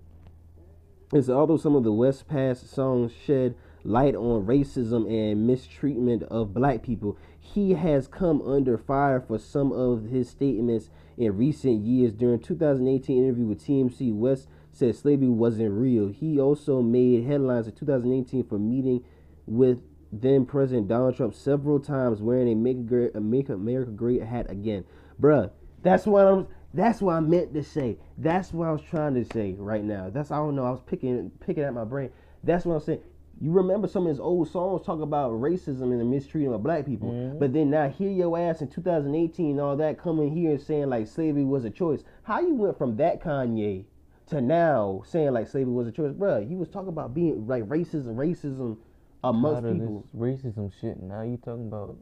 [1.11, 6.53] It's although some of the West Past songs shed light on racism and mistreatment of
[6.53, 12.13] black people, he has come under fire for some of his statements in recent years.
[12.13, 16.07] During 2018 interview with TMZ, West said slavery wasn't real.
[16.07, 19.03] He also made headlines in 2018 for meeting
[19.45, 19.79] with
[20.11, 24.85] then President Donald Trump several times wearing a Make, Great, Make America Great hat again.
[25.19, 25.51] Bruh,
[25.81, 27.97] that's what I'm that's what I meant to say.
[28.17, 30.09] That's what I was trying to say right now.
[30.09, 30.65] That's I don't know.
[30.65, 32.09] I was picking picking at my brain.
[32.43, 33.01] That's what I'm saying.
[33.41, 36.85] You remember some of his old songs talk about racism and the mistreatment of black
[36.85, 37.39] people, Mhm.
[37.39, 40.89] but then now hear your ass in 2018 and all that coming here and saying
[40.89, 42.03] like slavery was a choice.
[42.23, 43.85] How you went from that Kanye
[44.27, 46.41] to now saying like slavery was a choice, bro?
[46.45, 48.77] He was talking about being like racism, racism
[49.23, 50.03] amongst people.
[50.15, 51.01] racism shit.
[51.01, 51.97] Now you talking about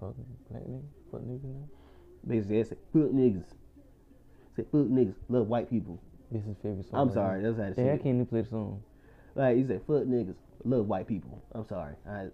[0.00, 1.68] fucking black niggas, fuck niggas now.
[2.26, 3.44] Basically, say fuck niggas.
[4.56, 5.98] Say fuck niggas, love white people.
[6.30, 7.00] This is favorite song.
[7.00, 7.48] I'm right sorry, now.
[7.48, 8.82] that's how to say Hey, I can't even play the song.
[9.36, 11.42] Like he said, fuck niggas, love white people.
[11.52, 11.94] I'm sorry.
[12.08, 12.26] I,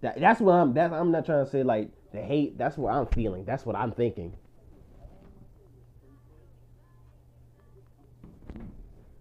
[0.00, 0.74] That, that's what I'm.
[0.74, 2.58] That's I'm not trying to say like the hate.
[2.58, 3.44] That's what I'm feeling.
[3.44, 4.34] That's what I'm thinking.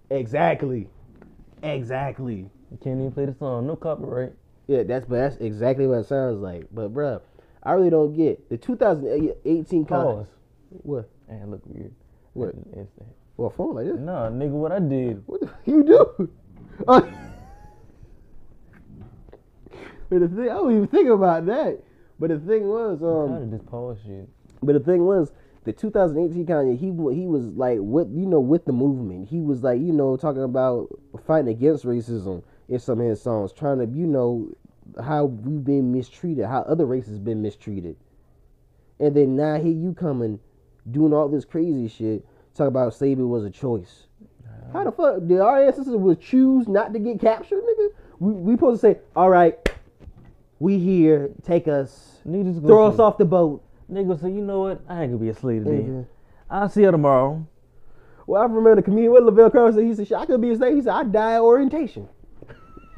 [0.10, 0.88] Exactly.
[1.63, 2.49] Exactly.
[2.71, 3.67] You can't even play the song.
[3.67, 4.33] No copyright.
[4.67, 6.67] Yeah, that's but that's exactly what it sounds like.
[6.71, 7.21] But bruh,
[7.63, 10.27] I really don't get the 2018 con- Pause.
[10.69, 11.10] What?
[11.29, 11.93] Man, look weird.
[12.33, 12.55] What?
[13.36, 13.99] What phone like this?
[13.99, 15.23] Nah, nigga, what I did.
[15.25, 16.29] What the you do?
[20.10, 21.80] But the thing, I don't even think about that.
[22.20, 24.28] But the thing was, um, of this pause shit.
[24.63, 25.32] but the thing was,
[25.65, 29.28] the 2018 Kanye, he he was like with you know with the movement.
[29.28, 30.88] He was like you know talking about
[31.26, 34.50] fighting against racism in some of his songs, trying to you know
[35.04, 37.98] how we've been mistreated, how other races been mistreated,
[39.00, 40.39] and then now here you coming,
[40.89, 44.08] doing all this crazy shit, talk about slavery was a choice.
[44.72, 47.89] How the fuck did our ancestors would choose not to get captured, nigga?
[48.20, 49.58] We we supposed to say, all right,
[50.60, 53.63] we here, take us, Nigga just go throw us off the boat.
[53.91, 54.82] Nigga say, you know what?
[54.89, 55.84] I ain't gonna be a slave today.
[55.84, 56.06] Mhm.
[56.50, 57.46] I'll see you tomorrow.
[58.26, 60.58] Well, I remember the comedian with Lavelle Crawford said, he said, I could be a
[60.58, 60.76] slave.
[60.76, 62.10] He said, I die at orientation.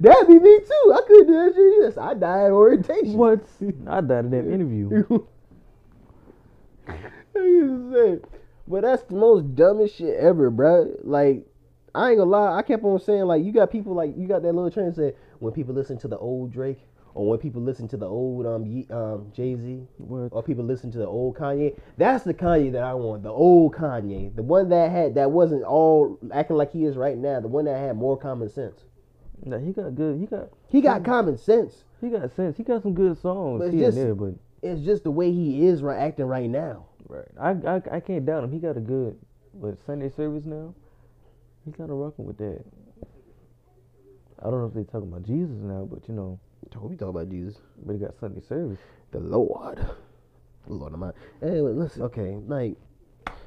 [0.00, 0.94] That'd be me too.
[0.94, 1.74] I couldn't do that shit.
[1.82, 3.14] Yes, I die at orientation.
[3.18, 3.44] What?
[3.86, 5.04] I died in that interview.
[8.66, 10.94] But that's the most dumbest shit ever, bro.
[11.02, 11.44] Like,
[11.94, 12.56] I ain't gonna lie.
[12.56, 15.16] I kept on saying, like, you got people like you got that little trend that
[15.40, 16.78] when people listen to the old Drake
[17.14, 20.90] or when people listen to the old um Ye- um Jay Z or people listen
[20.92, 21.76] to the old Kanye.
[21.96, 23.22] That's the Kanye that I want.
[23.24, 27.18] The old Kanye, the one that had that wasn't all acting like he is right
[27.18, 27.40] now.
[27.40, 28.84] The one that had more common sense.
[29.44, 30.18] Nah, he got good.
[30.20, 31.84] He got He got common sense.
[32.00, 32.56] he got sense.
[32.56, 35.10] He got some good songs But it's here just- and there, but It's just the
[35.10, 36.84] way he is right acting right now.
[37.08, 37.24] right.
[37.40, 38.52] I, I I can't doubt him.
[38.52, 39.16] He got a good
[39.60, 40.74] but Sunday service now.
[41.64, 42.64] He kind of rocking with that.
[44.40, 46.40] I don't know if they talking about Jesus now, but you know,
[46.82, 47.58] We talk about Jesus.
[47.84, 48.78] but he got Sunday service.
[49.10, 49.78] the Lord.
[50.66, 51.12] The Lord of mine.
[51.40, 52.76] Hey, listen, okay, like,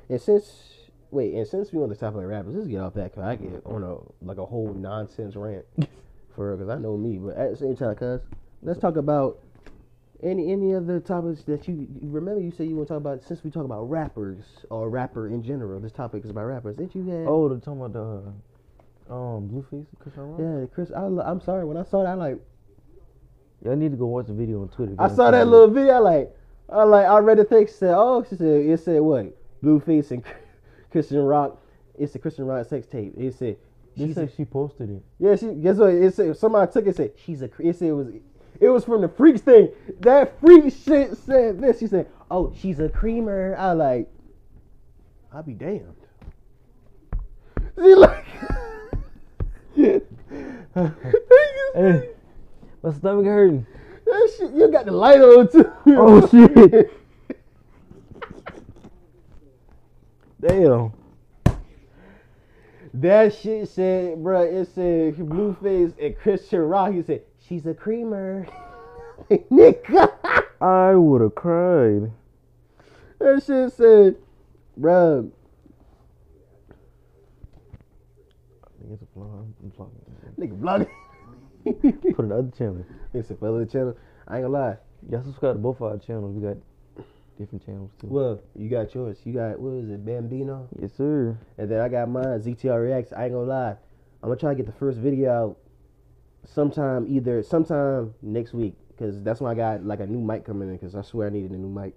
[0.09, 3.11] and since wait, and since we on the topic of rappers, let's get off that
[3.11, 5.65] because I get on a like a whole nonsense rant
[6.35, 7.17] for real because I know me.
[7.17, 8.21] But at the same time, cuz
[8.61, 9.39] let's talk about
[10.23, 12.41] any any other topics that you, remember.
[12.41, 15.43] You said you want to talk about since we talk about rappers or rapper in
[15.43, 15.79] general.
[15.79, 16.77] This topic is about rappers.
[16.77, 17.27] Did you have?
[17.27, 18.33] Oh, they're talking about the
[19.11, 20.39] uh, um Blueface, Chris Rock.
[20.39, 20.91] yeah, Chris.
[20.91, 22.09] I, I'm sorry when I saw that.
[22.09, 22.37] I like
[23.63, 24.93] Y'all need to go watch the video on Twitter.
[24.99, 25.93] I saw that little video.
[25.93, 26.35] I like,
[26.69, 27.79] I like, I read the text.
[27.79, 29.37] Said, oh, she said it said what?
[29.63, 30.23] Blueface and
[30.93, 31.61] Chrisean Rock.
[31.97, 33.13] It's the Chrisean Rock sex tape.
[33.17, 33.55] It said,
[33.95, 35.03] She said she posted it.
[35.19, 35.35] yeah.
[35.37, 35.93] She guess what?
[35.93, 36.95] It said somebody took it.
[36.97, 37.49] Said she's a.
[37.59, 38.07] It said it was.
[38.59, 39.69] It was from the freaks thing.
[39.99, 41.79] That freak shit said this.
[41.79, 44.09] She said, "Oh, she's a creamer." I like.
[45.33, 45.95] I'll be damned.
[47.75, 48.25] She like.
[50.75, 52.09] Hey,
[52.83, 53.65] my stomach hurting.
[54.05, 55.71] That shit, you got the light on too.
[55.87, 56.91] Oh, shit.
[60.39, 60.93] Damn.
[62.93, 66.93] That shit said, bruh, it said Blueface and Chrisean Rock.
[66.93, 68.47] He said, she's a creamer.
[69.29, 70.11] Nigga.
[70.61, 72.11] I would have cried.
[73.19, 74.15] That shit said,
[74.79, 75.31] bruh.
[78.91, 79.47] It's a vlog.
[79.63, 80.37] I'm vlogging.
[80.37, 80.89] Nigga vlogging.
[82.15, 82.85] Put another other channel.
[83.13, 83.97] it's a fellow channel.
[84.27, 84.77] I ain't gonna lie.
[85.09, 86.35] Y'all subscribe to both of our channels.
[86.35, 86.57] We got
[87.37, 88.07] different channels too.
[88.07, 89.17] Well, you got yours.
[89.23, 90.67] You got, what was it, Bambino?
[90.79, 91.37] Yes, sir.
[91.57, 93.13] And then I got mine, ZTR Reacts.
[93.13, 93.75] I ain't gonna lie.
[94.21, 95.57] I'm gonna try to get the first video out
[96.45, 98.75] sometime, either sometime next week.
[98.99, 100.77] Cause that's when I got like a new mic coming in.
[100.77, 101.93] Cause I swear I needed a new mic.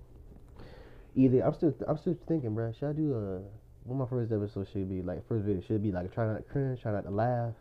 [1.14, 2.72] Either I'm still I'm still thinking, bro.
[2.72, 3.40] Should I do a
[3.84, 5.26] what my first episode should be like?
[5.28, 7.52] First video should be like try not to cringe, try not to laugh,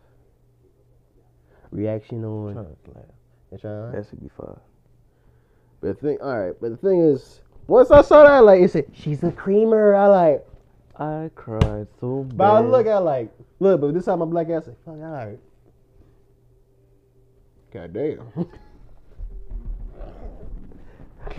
[1.70, 3.04] reaction on, Try not to laugh.
[3.50, 3.90] and try.
[3.90, 4.58] That should be fine.
[5.80, 6.54] But the thing, all right.
[6.60, 9.94] But the thing is, once I saw that, like it said, she's a creamer.
[9.94, 10.46] I like.
[10.98, 12.38] I cried so bad.
[12.38, 15.00] But I look at like, look, but this time my black ass like, fuck, all
[15.00, 15.38] right.
[17.72, 18.46] God damn.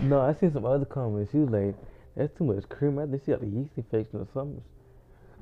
[0.02, 1.32] No, I seen some other comments.
[1.32, 1.74] She was like,
[2.16, 4.62] "That's too much cream." I think she got a yeast infection or something.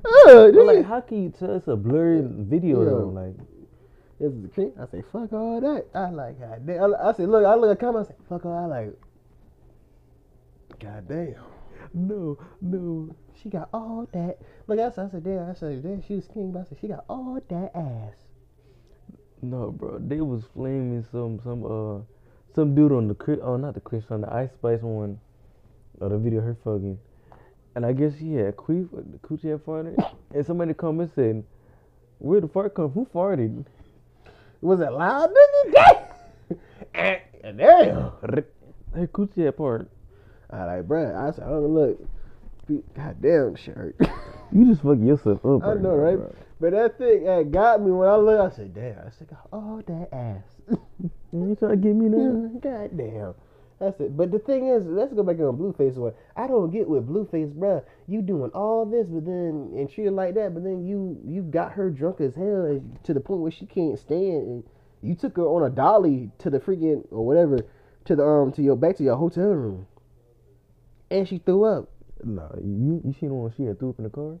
[0.03, 2.89] But like, how can you tell it's a blurry video Yeah.
[2.89, 3.07] though?
[3.09, 3.35] Like,
[4.19, 4.71] This is the cream.
[4.79, 5.85] I say, fuck all that.
[5.93, 6.95] I like, God damn.
[6.95, 8.09] I, I say, look, I look at comments.
[8.09, 8.57] I say, fuck all.
[8.57, 8.93] I like,
[10.79, 11.35] God damn.
[11.93, 13.15] no, no.
[13.41, 14.37] She got all that.
[14.67, 15.49] Look, I said, I said, damn.
[15.49, 18.13] I said, damn, she was skinny, but I said, she got all that ass.
[19.41, 22.01] No, bro, they was flaming some some uh
[22.55, 25.19] some dude on the Chri- oh not the Chris on the Ice Spice one,
[25.99, 26.97] or the video her fucking,
[27.75, 31.43] and I guess she had queef the coochie had farted, and somebody come and said,
[32.17, 32.91] "Where the fart come?
[32.91, 33.65] Who farted?"
[34.61, 36.07] Was it loud, nigga?
[37.43, 38.11] Damn.
[38.95, 39.91] Hey, coochie that part.
[40.49, 41.99] I like, bro, I said, oh look,
[42.95, 43.75] God damn, shit.
[44.51, 45.63] You just fucking yourself up.
[45.63, 46.15] I know, now, right?
[46.15, 46.33] bro.
[46.59, 48.53] But that thing that got me when I looked.
[48.53, 48.99] I said, damn.
[48.99, 50.79] I said, oh, that ass.
[51.31, 52.49] You trying to get me now?
[52.59, 53.35] God damn.
[53.79, 54.17] That's it.
[54.17, 56.13] But the thing is, let's go back on Blueface one.
[56.35, 57.83] I don't get with Blueface, bruh.
[58.07, 61.43] You doing all this, but then and treat her like that, but then you you
[61.43, 64.63] got her drunk as hell and to the point where she can't stand, and
[65.03, 67.59] you took her on a dolly to the freaking or whatever
[68.05, 69.85] to the um to your back to your hotel room,
[71.11, 71.91] and she threw up.
[72.23, 74.39] Nah, you you seen the one she had threw up in the car?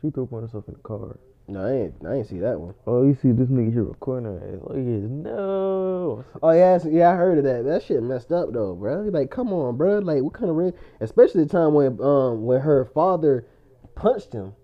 [0.00, 1.18] She threw up on herself in the car.
[1.52, 2.74] No, I ain't I ain't see that one.
[2.86, 4.60] Oh, you see this nigga here recording her ass.
[4.66, 6.24] Oh, yes, no.
[6.42, 7.64] Oh yeah, I- yeah, I heard of that.
[7.66, 9.02] That shit messed up though, bro.
[9.12, 9.98] Like, come on, bro.
[9.98, 10.72] Like, what kind of ring?
[11.00, 13.46] Especially the time when um when her father
[13.94, 14.54] punched him.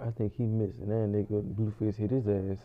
[0.00, 2.64] I think he missed, and that nigga Blueface hit his ass.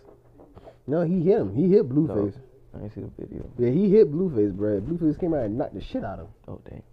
[0.85, 1.55] No, he hit him.
[1.55, 2.35] He hit Blueface.
[2.77, 3.49] I ain't see the video.
[3.57, 4.79] Yeah, he hit Blueface, bro.
[4.81, 6.33] Blueface came out and knocked the shit out of him.
[6.47, 6.83] Oh, dang.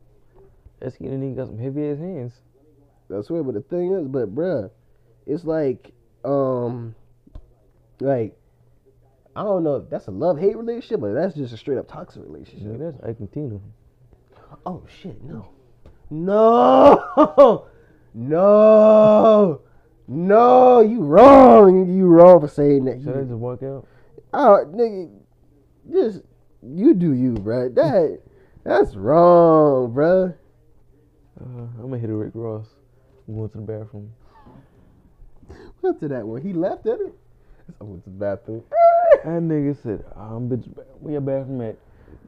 [0.78, 2.32] That skinny nigga got some heavy ass hands.
[3.10, 4.70] That's swear, but the thing is, but bruh,
[5.26, 5.92] it's like,
[6.24, 6.94] um,
[8.00, 8.36] like,
[9.36, 11.88] I don't know if that's a love hate relationship, but that's just a straight up
[11.88, 12.68] toxic relationship.
[12.68, 13.20] Nigga, that's
[14.66, 15.48] Oh shit, no,
[16.10, 17.66] no,
[18.14, 19.60] no,
[20.08, 23.00] no, you wrong, you wrong for saying that.
[23.02, 23.86] Should I You, just walk out?
[24.34, 25.10] oh, nigga,
[25.92, 26.22] just
[26.62, 27.74] you do you, bruh.
[27.74, 28.20] That
[28.64, 30.34] that's wrong, bruh.
[31.40, 32.66] Uh, I'm gonna hit a Rick Ross.
[33.28, 34.12] I'm going to the bathroom.
[35.82, 37.14] To that one, he left at it.
[37.80, 38.62] I went to the bathroom.
[39.24, 40.66] That nigga said, um, bitch,
[41.00, 41.76] where your bathroom at?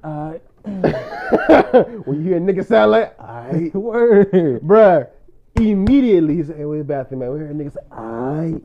[0.05, 0.33] Uh,
[2.05, 4.31] when you hear a nigga sound like, alright, word.
[4.61, 5.09] bruh,
[5.57, 7.33] immediately he said, hey, where your bathroom at?
[7.33, 8.63] We hear a nigga say, alright.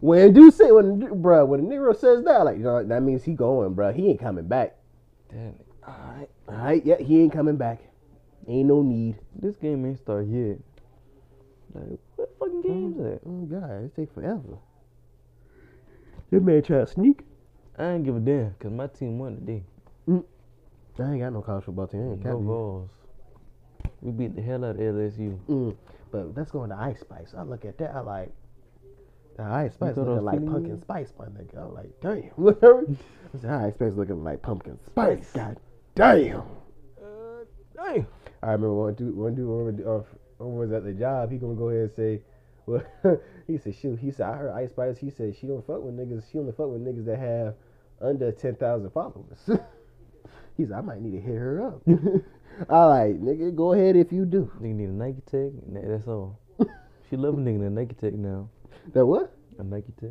[0.00, 3.24] When do say, when, bruh, when a nigga says that, like, you know, that means
[3.24, 3.94] he going, bruh.
[3.94, 4.76] He ain't coming back.
[5.30, 5.54] Damn,
[5.86, 6.30] alright.
[6.48, 7.80] Alright, yeah, he ain't coming back.
[8.48, 9.16] Ain't no need.
[9.34, 10.58] This game ain't started yet.
[11.74, 11.98] Like,
[12.38, 13.20] fucking game is that?
[13.26, 14.58] Oh, God, it take forever.
[16.30, 17.20] This man try to sneak.
[17.78, 19.62] I ain't give a damn, cause my team won today.
[20.98, 22.08] I ain't got no college football team.
[22.08, 22.90] I ain't No balls.
[24.00, 25.38] We beat the hell out of LSU.
[25.48, 25.76] Mm.
[26.10, 27.34] But let's go into Ice Spice.
[27.36, 28.32] I look at that, I like,
[29.36, 31.58] the Ice Spice looking like pumpkin spice, my nigga.
[31.58, 32.22] I'm like, damn.
[32.36, 32.86] Whatever.
[33.34, 35.30] I said, Ice Spice looking like pumpkin spice.
[35.34, 35.58] God
[35.94, 36.42] damn.
[37.02, 37.44] Uh,
[37.74, 38.06] Dang.
[38.42, 40.02] I remember one dude, one dude over, uh,
[40.44, 41.30] was at the job.
[41.30, 42.20] He gonna go ahead and say,
[42.66, 42.82] well,
[43.46, 43.98] he said, shoot.
[43.98, 44.98] He said, I heard Ice Spice.
[44.98, 46.30] He said she don't fuck with niggas.
[46.30, 47.54] She only fuck with niggas that have
[48.00, 49.38] under ten thousand followers.
[50.56, 51.82] he said, I might need to hit her up.
[52.70, 54.50] I like, nigga, go ahead if you do.
[54.60, 56.38] Nigga need a Nike tech, that's all.
[57.10, 58.48] she love a nigga in a Nike tech now.
[58.94, 59.32] That what?
[59.58, 60.10] A Nike tech.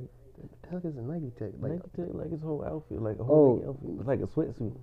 [0.62, 1.50] The hell is a Nike tech?
[1.60, 3.70] Like, Nike tech, like his whole outfit, like a whole Oh.
[3.70, 3.90] outfit.
[4.00, 4.76] It's like a sweatsuit.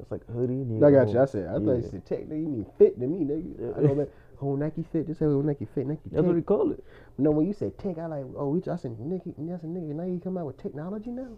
[0.00, 0.54] It's like a hoodie.
[0.62, 1.20] And I got you.
[1.20, 2.20] I said, I thought you said tech.
[2.26, 3.78] Nigga, you mean fit to me, nigga.
[3.78, 4.08] I know that
[4.42, 5.06] whole Nike fit.
[5.06, 6.84] This oh, whole Nike fit, Nike That's what he call it.
[7.18, 9.94] No, when you say tech, I like, oh, we, I said, Nike, that's a nigga.
[9.94, 11.28] Nike come out with technology now.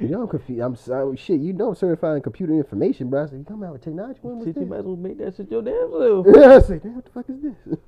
[0.00, 0.60] You know I'm confused.
[0.60, 1.16] I'm sorry.
[1.16, 3.22] Shit, you know I'm certified in computer information, bro.
[3.22, 4.18] I said, you come out with technology?
[4.22, 6.26] When was Shit, you might as well make that shit your damn self.
[6.26, 7.54] I said, damn, what the fuck is this?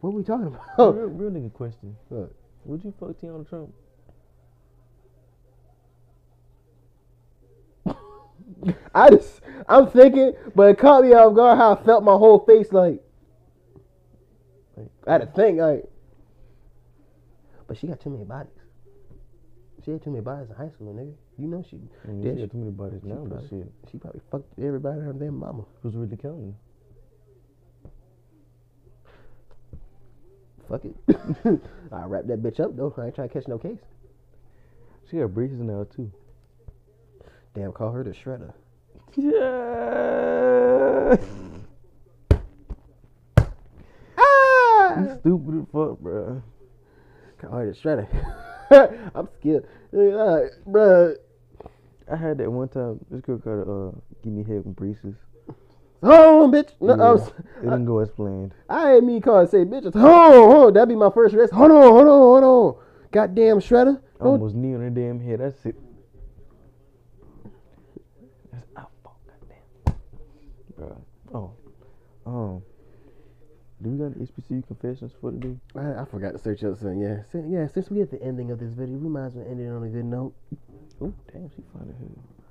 [0.00, 0.96] what are we talking about?
[0.96, 1.96] real, real nigga question.
[2.08, 2.32] What?
[2.64, 3.70] Would you fuck Tiana Trump?
[8.94, 12.40] I just, I'm thinking, but it caught me off guard how I felt my whole
[12.40, 13.00] face like.
[15.06, 15.84] I had to think like.
[17.66, 18.52] But she got too many bodies.
[19.84, 21.14] She had too many bodies in high school, nigga.
[21.38, 21.78] You know she.
[22.04, 23.70] I mean, Yeah, she got too many bodies now, but shit.
[23.90, 25.64] She probably fucked everybody her damn mama.
[25.82, 26.54] Who's really counting?
[30.68, 30.94] Fuck it.
[31.92, 32.92] I wrap that bitch up though.
[32.98, 33.78] I ain't trying to catch no case.
[35.10, 36.12] She got braces now too.
[37.54, 38.52] Damn, call her the shredder.
[39.16, 41.16] Yeah.
[44.18, 45.00] Ah!
[45.00, 46.42] you stupid as fuck, bro.
[47.38, 48.06] Call her the shredder.
[49.14, 49.64] I'm scared.
[49.92, 51.16] Uh, bruh.
[52.10, 53.00] I had that one time.
[53.10, 53.90] This girl tried to uh,
[54.22, 55.14] give me head with braces.
[56.02, 56.70] Hold on, bitch.
[56.80, 58.52] No, I, was, It didn't go as planned.
[58.68, 59.92] I ain't mean call and say bitch.
[59.94, 60.72] Hold on.
[60.74, 61.52] That'd be my first rest.
[61.52, 62.76] Hold on, hold on, hold on.
[63.10, 64.00] Goddamn shredder.
[64.20, 65.40] I almost knee on her damn head.
[65.40, 65.74] That's it.
[68.52, 68.90] That's out.
[69.26, 69.96] Goddamn.
[70.76, 71.02] Bro.
[71.34, 71.52] Oh.
[72.28, 72.62] Um.
[73.80, 75.56] Do we got any HBCU confessions for today?
[75.76, 77.00] I, I forgot to search up something.
[77.00, 77.66] Yeah, Si- yeah.
[77.68, 79.84] Since we at the ending of this video, we might as well end it on
[79.84, 80.34] a good note.
[81.00, 81.86] Oh, damn, she hell.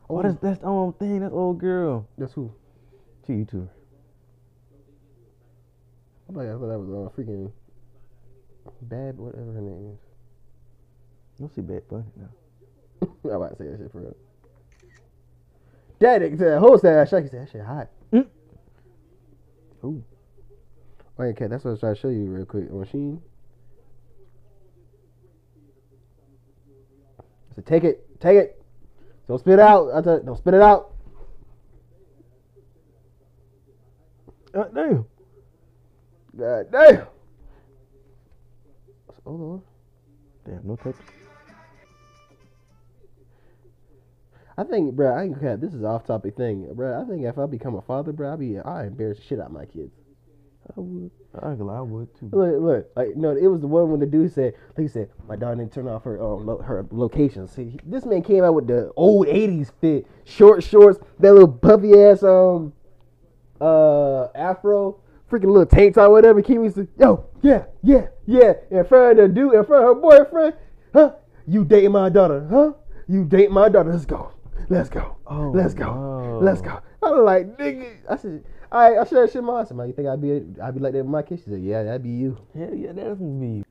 [0.09, 1.19] Oh, Oh, that's that's the um thing.
[1.19, 2.07] That's old girl.
[2.17, 2.49] that's who?
[3.25, 3.69] She you too.
[6.29, 7.51] I thought, I thought that was uh, freaking
[8.83, 9.99] bad, whatever her name is.
[11.39, 12.29] Don't see Bad Bunny now.
[13.25, 14.15] I'm about to say that shit for real.
[15.99, 17.89] That nigga said, whole said, Shaq said, that shit hot.
[19.83, 20.03] Ooh.
[21.19, 22.71] Oh, yeah, cat, that's what I was trying to show you real quick.
[22.71, 23.21] Machine.
[27.55, 28.63] So take it, take it.
[29.27, 29.89] Don't spit it out.
[29.91, 30.93] I said, don't spit it out.
[34.53, 35.05] God damn.
[36.37, 37.07] God damn.
[39.25, 39.61] Hold on.
[40.45, 40.95] Damn, no touch.
[44.57, 45.61] I think, bro, I ain't cat.
[45.61, 46.99] This is off topic thing, bro.
[46.99, 49.47] I think if I become a father, bro, I'll be, I embarrass the shit out
[49.47, 49.91] of my kids.
[50.69, 51.11] I would.
[51.39, 52.29] I I would too.
[52.33, 55.09] Look, look, like no, it was the one when the dude said, like he said,
[55.27, 57.47] my daughter didn't turn off her um, lo- her location.
[57.47, 61.47] See, he- this man came out with the old '80s fit, short shorts, that little
[61.47, 62.73] puffy ass um
[63.61, 64.99] uh afro,
[65.31, 66.41] freaking little tank top, whatever.
[66.41, 69.95] Kim used to, yo, yeah, yeah, yeah, in front of the dude, in front of
[69.95, 70.55] her boyfriend,
[70.93, 71.13] huh?
[71.45, 72.73] You dating my daughter, huh?
[73.07, 73.91] You date my daughter?
[73.91, 74.31] Let's go,
[74.69, 76.39] let's go, Oh, let's go, no.
[76.39, 76.79] let's go.
[77.03, 78.43] I was like, nigga, I said.
[78.69, 79.65] I I share that shit my wife.
[79.65, 81.43] I said, man, you think I'd be I'd be like that with my kids?
[81.43, 82.37] She said, yeah, that'd be you.
[82.53, 83.63] Hell yeah, that's gonna be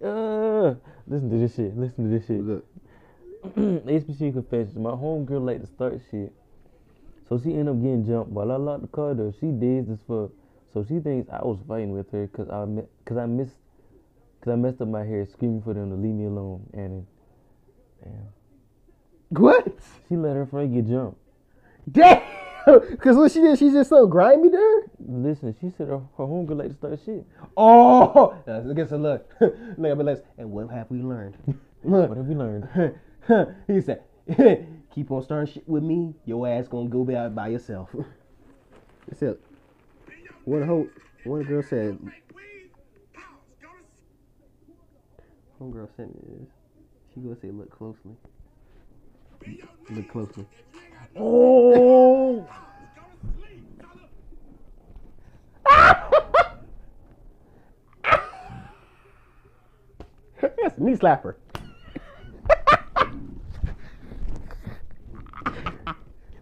[0.00, 0.06] you.
[0.06, 0.74] Uh,
[1.08, 1.76] listen to this shit.
[1.76, 2.44] Listen to this shit.
[2.44, 2.64] Look.
[3.56, 4.76] HBC confessions.
[4.76, 6.32] My homegirl like to start shit.
[7.28, 9.32] So she ended up getting jumped while I locked the car door.
[9.40, 10.30] She dazed as fuck.
[10.72, 12.64] So she thinks I was fighting with her cause I
[13.04, 13.56] cause I missed
[14.40, 16.64] cause I messed up my hair screaming for them to leave me alone.
[16.74, 17.06] And
[18.04, 18.28] damn.
[19.30, 19.66] What?
[20.08, 21.18] She let her friend get jumped.
[21.90, 22.22] Damn!
[22.90, 24.82] Because what she did, she just so grimy there?
[25.08, 27.26] Listen, she said her, her homegirl like to start shit.
[27.56, 28.36] Oh!
[28.46, 29.26] That's- Look at some look.
[29.40, 31.36] look at me, let's, and what have we learned?
[31.82, 32.68] What have we learned?
[33.66, 34.02] he said,
[34.94, 37.88] keep on starting shit with me, your ass gonna go by, by yourself.
[39.08, 39.38] He said,
[40.44, 40.88] one, ho-
[41.24, 41.98] one girl said,
[45.58, 46.48] one girl sent me this.
[47.14, 48.12] She gonna say, look closely.
[49.90, 50.46] Look closely.
[51.16, 52.46] Oh!
[60.40, 61.34] That's a knee slapper.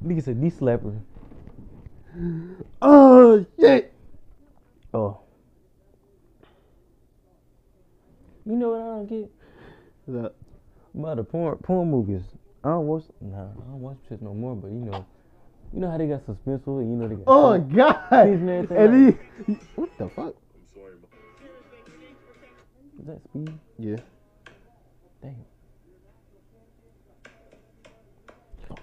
[0.05, 1.01] Nigga said knee slapper.
[2.83, 3.93] Oh, shit!
[4.93, 5.21] Oh.
[8.45, 9.31] You know what I don't get?
[10.07, 10.33] The
[11.25, 12.23] porn porn movies.
[12.65, 15.07] I don't watch nah, I don't watch shit no more, but you know
[15.73, 18.13] you know how they got suspenseful and you know they got Oh, God!
[18.13, 20.35] Everything And he, what the fuck?
[23.01, 23.59] Is that speed?
[23.79, 23.97] Yeah.
[25.23, 25.37] Damn.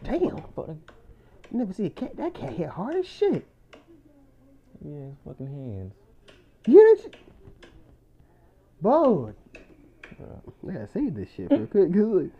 [0.03, 0.21] Damn.
[0.21, 0.79] You
[1.51, 2.15] never see a cat.
[2.17, 3.45] That cat hit hard as shit.
[4.83, 5.93] Yeah, his fucking hands.
[6.67, 7.15] You shit?
[8.81, 9.33] Bro.
[10.03, 11.91] I gotta save this shit real quick.
[11.93, 12.31] Cause look,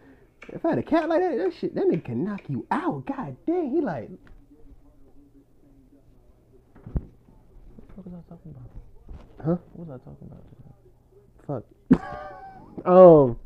[0.50, 3.06] if I had a cat like that, that shit, that nigga can knock you out.
[3.06, 4.10] God dang, he like,
[7.96, 8.70] What was I talking about?
[9.46, 9.58] Huh?
[9.74, 10.44] What was I talking about?
[11.48, 12.86] fuck.
[12.86, 13.38] um.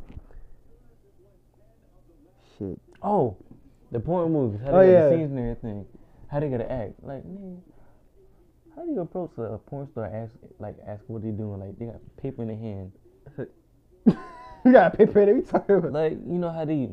[2.57, 2.79] Shit.
[3.03, 3.37] Oh,
[3.91, 4.59] the porn movies.
[4.63, 5.09] How they Oh, got yeah.
[5.09, 5.85] the scenes and everything.
[6.27, 6.93] How they gotta act.
[7.03, 7.61] Like, man,
[8.75, 11.59] how do you approach a porn star ask like ask what they doing?
[11.59, 12.91] Like they got paper in their hand.
[14.65, 15.35] You gotta paper in it.
[15.35, 15.93] We talking about.
[15.93, 16.89] Like, you know how they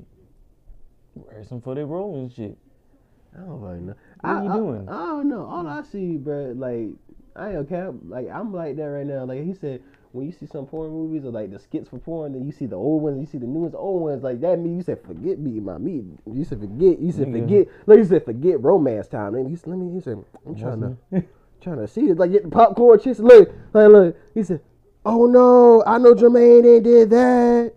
[1.14, 2.57] rehearsing for their role and shit.
[3.35, 3.95] I don't fucking know.
[4.21, 4.89] What are you I- doing?
[4.89, 5.45] I, don't know.
[5.47, 6.89] All I see, bro, like
[7.35, 7.87] I ain't okay.
[8.09, 9.25] Like I'm like that right now.
[9.25, 12.33] Like he said, when you see some porn movies or like the skits for porn,
[12.33, 14.23] then you see the old ones, you see the new ones, the old ones.
[14.23, 16.03] Like that Me, you said forget me, my me.
[16.33, 16.99] You said forget.
[16.99, 17.41] You said Nigga.
[17.43, 17.69] forget.
[17.87, 19.35] Like you said forget romance time.
[19.35, 19.93] And you said, let me.
[19.93, 21.25] He said I'm trying to
[21.61, 22.17] trying to see it.
[22.17, 23.19] Like get the popcorn chips.
[23.19, 24.17] Look, like look.
[24.35, 24.61] He said,
[25.07, 27.73] oh no, I know Jermaine ain't did that.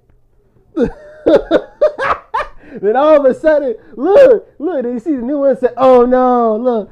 [2.81, 6.57] then all of a sudden, look, look, they see the new one say, oh no,
[6.57, 6.89] look,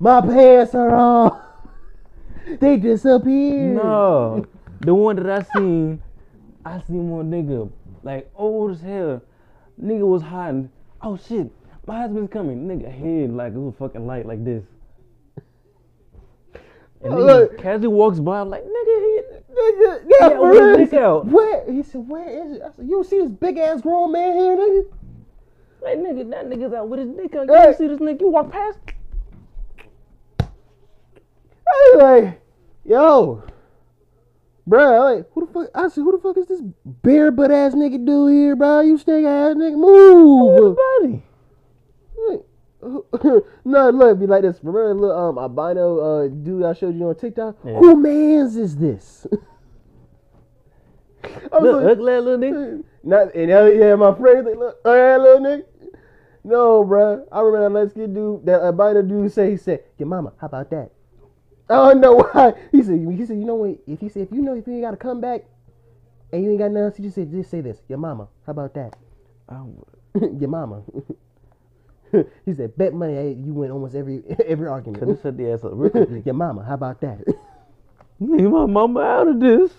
[0.00, 1.40] my pants are off.
[2.60, 3.76] they disappeared.
[3.76, 4.44] No,
[4.80, 6.02] the one that I seen,
[6.64, 7.70] I seen one nigga
[8.02, 9.22] like old as hell.
[9.80, 10.70] Nigga was hiding.
[11.00, 11.48] Oh shit,
[11.86, 12.66] my husband's coming.
[12.66, 14.64] Nigga head like it was fucking light like this.
[17.02, 17.58] And nigga Look.
[17.58, 18.40] casually walks by.
[18.40, 21.02] I'm like nigga, Nigga, yeah, yeah, for with real.
[21.02, 21.26] out.
[21.26, 21.72] Where?
[21.72, 22.62] He said, where is it?
[22.62, 24.84] I said, you see this big ass grown man here, nigga?
[25.82, 27.46] like nigga, that nigga's out with his dick out.
[27.48, 27.74] You Hey.
[27.78, 28.20] see this nigga?
[28.20, 28.78] You walk past.
[31.68, 32.40] I like,
[32.84, 33.42] yo,
[34.68, 35.68] bruh, like, who the fuck?
[35.74, 38.80] I said, who the fuck is this bare butt ass nigga do here, bro?
[38.80, 40.76] You stink ass nigga, move.
[40.98, 41.22] Everybody.
[43.64, 44.58] no, look, be like this.
[44.62, 47.56] Remember the little um albino uh dude I showed you on TikTok?
[47.64, 47.78] Yeah.
[47.78, 49.26] Who man's is this?
[51.24, 52.84] I was Look, like, ass little nigga.
[53.02, 55.64] Not and uh, yeah, my friend, they look, yeah, little nigga.
[56.44, 57.24] No, bruh.
[57.32, 60.46] I remember that let's get dude that albino dude say he said, Your mama, how
[60.46, 60.90] about that?
[61.68, 62.54] I don't know why.
[62.70, 64.74] He said he said, you know what, if he said if you know if you
[64.74, 65.44] ain't gotta come back
[66.32, 68.52] and you ain't got nothing else, he just said just say this, Your mama, how
[68.52, 68.96] about that?
[69.48, 69.62] I,
[70.38, 70.82] Your mama.
[72.44, 75.20] he said, Bet money eh, you win almost every every Cause this argument.
[75.22, 76.08] shut the ass up real quick.
[76.26, 77.24] Your mama, how about that?
[78.20, 79.72] Leave my mama out of this.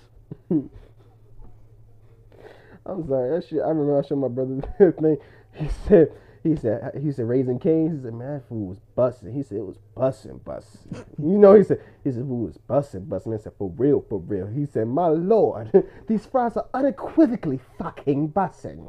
[2.86, 3.32] I'm sorry.
[3.32, 3.59] That shit.
[3.61, 5.17] I remember I showed my brother the thing.
[5.53, 6.11] He said.
[6.43, 6.99] He said.
[7.01, 7.97] He said Raising Cane's.
[7.97, 9.34] He said, man, that food was busting.
[9.34, 11.03] He said it was busting, busting.
[11.17, 11.55] You know.
[11.55, 11.82] He said.
[12.03, 13.34] He said food was busting, busting.
[13.34, 14.47] I said for real, for real.
[14.47, 15.71] He said, my lord,
[16.07, 18.88] these fries are unequivocally fucking busting.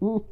[0.00, 0.24] What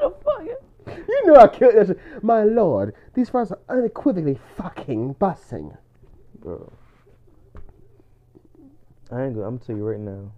[0.00, 0.62] the fuck?
[1.08, 2.22] You know I killed that shit.
[2.22, 5.76] My lord, these fries are unequivocally fucking busting.
[6.40, 6.72] Bro.
[9.10, 10.30] I ain't gonna, I'm gonna tell you right now.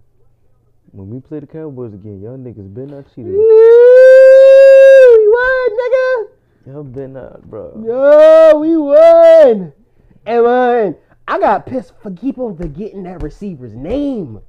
[0.92, 3.32] When we play the Cowboys again, y'all niggas better not cheat us.
[3.32, 3.40] Woo!
[5.30, 6.28] What, nigga?
[6.66, 7.82] Y'all better not, bro.
[7.84, 9.72] Yo, we won.
[10.26, 10.96] And man,
[11.28, 14.40] I got pissed for keep on forgetting that receiver's name.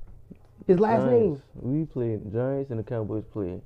[0.67, 1.41] His last name.
[1.55, 3.61] We played Giants and the Cowboys played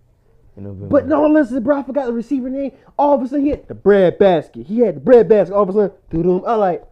[0.57, 0.87] in November.
[0.87, 2.71] But no, listen, bro, I forgot the receiver name.
[2.97, 4.65] All of a sudden, he had the bread basket.
[4.67, 5.53] He had the bread basket.
[5.53, 6.83] All of a sudden, doo I'm like,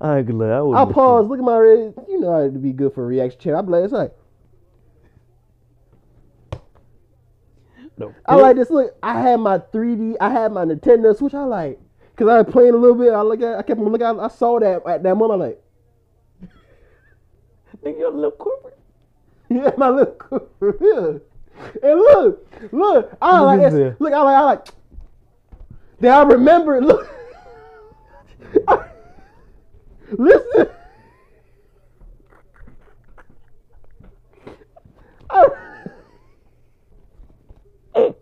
[0.00, 0.78] I ain't gonna lie.
[0.78, 1.94] I I pause, look at my red.
[2.08, 3.60] You know how to be good for a reaction channel.
[3.60, 4.12] I'm like, it's like,
[8.00, 8.14] No.
[8.24, 8.70] I like this.
[8.70, 11.34] Look, I had my 3D, I had my Nintendo Switch.
[11.34, 11.78] I like,
[12.16, 13.12] cause I was playing a little bit.
[13.12, 14.02] I look at, I kept looking.
[14.02, 15.42] I saw that at that moment.
[15.42, 16.50] I'm like,
[17.82, 18.78] Think you're a little corporate.
[19.52, 20.48] Yeah, my little
[20.80, 21.18] yeah.
[21.82, 23.96] And look, look, I Look like this.
[23.98, 24.68] Look, I like, I like.
[26.00, 26.80] Then I remember.
[26.80, 27.08] Look,
[30.12, 30.68] listen.
[35.28, 35.46] I,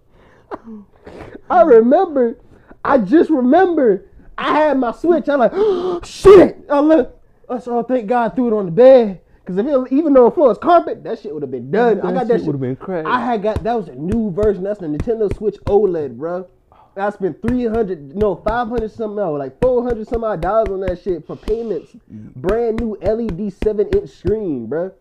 [1.51, 2.39] I remember.
[2.85, 4.05] I just remember.
[4.37, 5.29] I had my switch.
[5.29, 5.53] I'm like,
[6.05, 6.65] shit.
[6.71, 7.21] I look.
[7.49, 7.83] I saw.
[7.83, 9.21] Thank God, threw it on the bed.
[9.49, 12.03] Cause if it, even though the floor is carpet, that shit would have been done.
[12.03, 13.07] I got that shit would have been crazy.
[13.07, 14.63] I had got that was a new version.
[14.63, 16.47] That's the Nintendo Switch OLED, bro.
[16.95, 20.69] I spent three hundred, no, five hundred something, no, like four hundred some odd dollars
[20.69, 21.97] on that shit for payments.
[22.11, 24.93] Brand new LED seven inch screen, bro.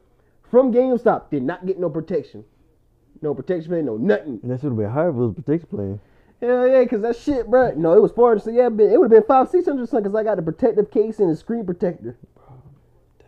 [0.49, 2.45] From GameStop, did not get no protection,
[3.21, 4.39] no protection plan, no nothing.
[4.43, 5.99] that should have been higher if it was protection plan.
[6.39, 7.73] Hell yeah, cause that shit, bro.
[7.75, 8.43] No, it was four hundred.
[8.43, 10.09] So yeah, it would have been five, six hundred something.
[10.09, 12.15] Cause I got the protective case and the screen protector.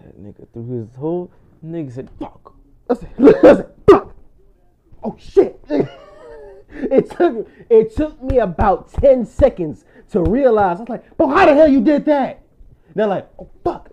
[0.01, 1.31] That nigga threw his whole
[1.65, 2.53] nigga said fuck.
[2.89, 4.15] I said, I said, fuck.
[5.03, 5.59] Oh shit.
[6.69, 10.77] it took it took me about 10 seconds to realize.
[10.77, 12.43] I was like, but how the hell you did that?
[12.87, 13.89] And they're like, oh fuck.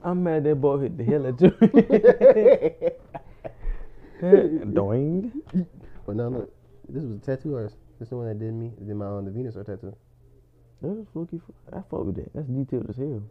[0.04, 1.50] I'm mad that ball hit the hell of me.
[4.74, 5.32] Doing.
[6.06, 6.54] but no, look,
[6.88, 7.76] this was a tattoo artist.
[8.00, 9.96] This is the one that did me, did my on the Venusaur tattoo.
[10.82, 11.42] That was fluky.
[11.72, 12.34] I fuck with that.
[12.34, 13.24] That's detailed as hell.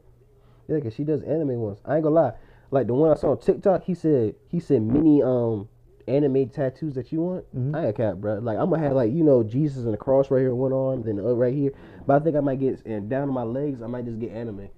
[0.68, 1.78] Yeah, cause she does anime ones.
[1.84, 2.32] I ain't gonna lie.
[2.70, 5.68] Like the one I saw on TikTok, he said he said many um
[6.08, 7.44] anime tattoos that you want.
[7.56, 7.74] Mhm.
[7.76, 8.38] I ain't cap, bro.
[8.38, 10.72] Like I'm gonna have like you know Jesus and the cross right here on one
[10.72, 11.72] arm, then the other right here.
[12.06, 13.82] But I think I might get and down to my legs.
[13.82, 14.68] I might just get anime.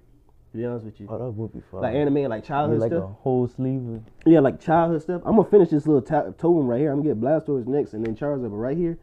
[0.51, 1.81] To be honest with you, Oh, that would be fun.
[1.81, 3.03] like anime, and like childhood like stuff.
[3.03, 3.85] a whole sleeve.
[3.87, 5.21] Of, Yeah, like childhood stuff.
[5.25, 6.91] I'm gonna finish this little ta- totem right here.
[6.91, 8.97] I'm gonna get Blastoise next, and then Charizard right here,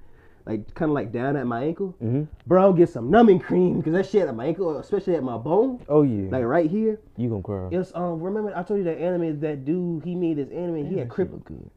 [0.46, 1.94] like kind of like down at my ankle.
[2.02, 2.24] mm-hmm.
[2.46, 5.38] Bro, I'll get some numbing cream because that shit at my ankle, especially at my
[5.38, 6.28] bone, Oh yeah.
[6.30, 7.00] like right here.
[7.16, 7.68] you gonna cry.
[7.72, 8.20] It's um.
[8.20, 10.86] Remember I told you that anime that dude he made this anime.
[10.86, 11.44] he had crippled.
[11.44, 11.70] good.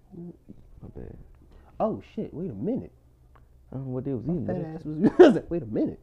[0.82, 1.18] My bad.
[1.80, 2.34] Oh shit!
[2.34, 2.92] Wait a minute.
[3.72, 4.46] I don't know what they was eating.
[4.46, 5.12] That ass was.
[5.20, 6.00] I was like, wait a minute.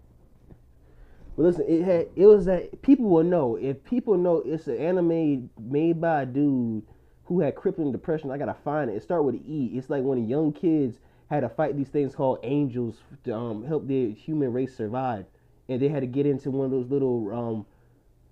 [1.37, 4.79] But listen, it had it was that people will know if people know it's an
[4.79, 6.83] anime made by a dude
[7.25, 8.31] who had crippling depression.
[8.31, 8.95] I gotta find it.
[8.95, 9.73] It start with E.
[9.75, 10.99] It's like when the young kids
[11.31, 15.27] had to fight these things called angels to um, help the human race survive,
[15.69, 17.67] and they had to get into one of those little um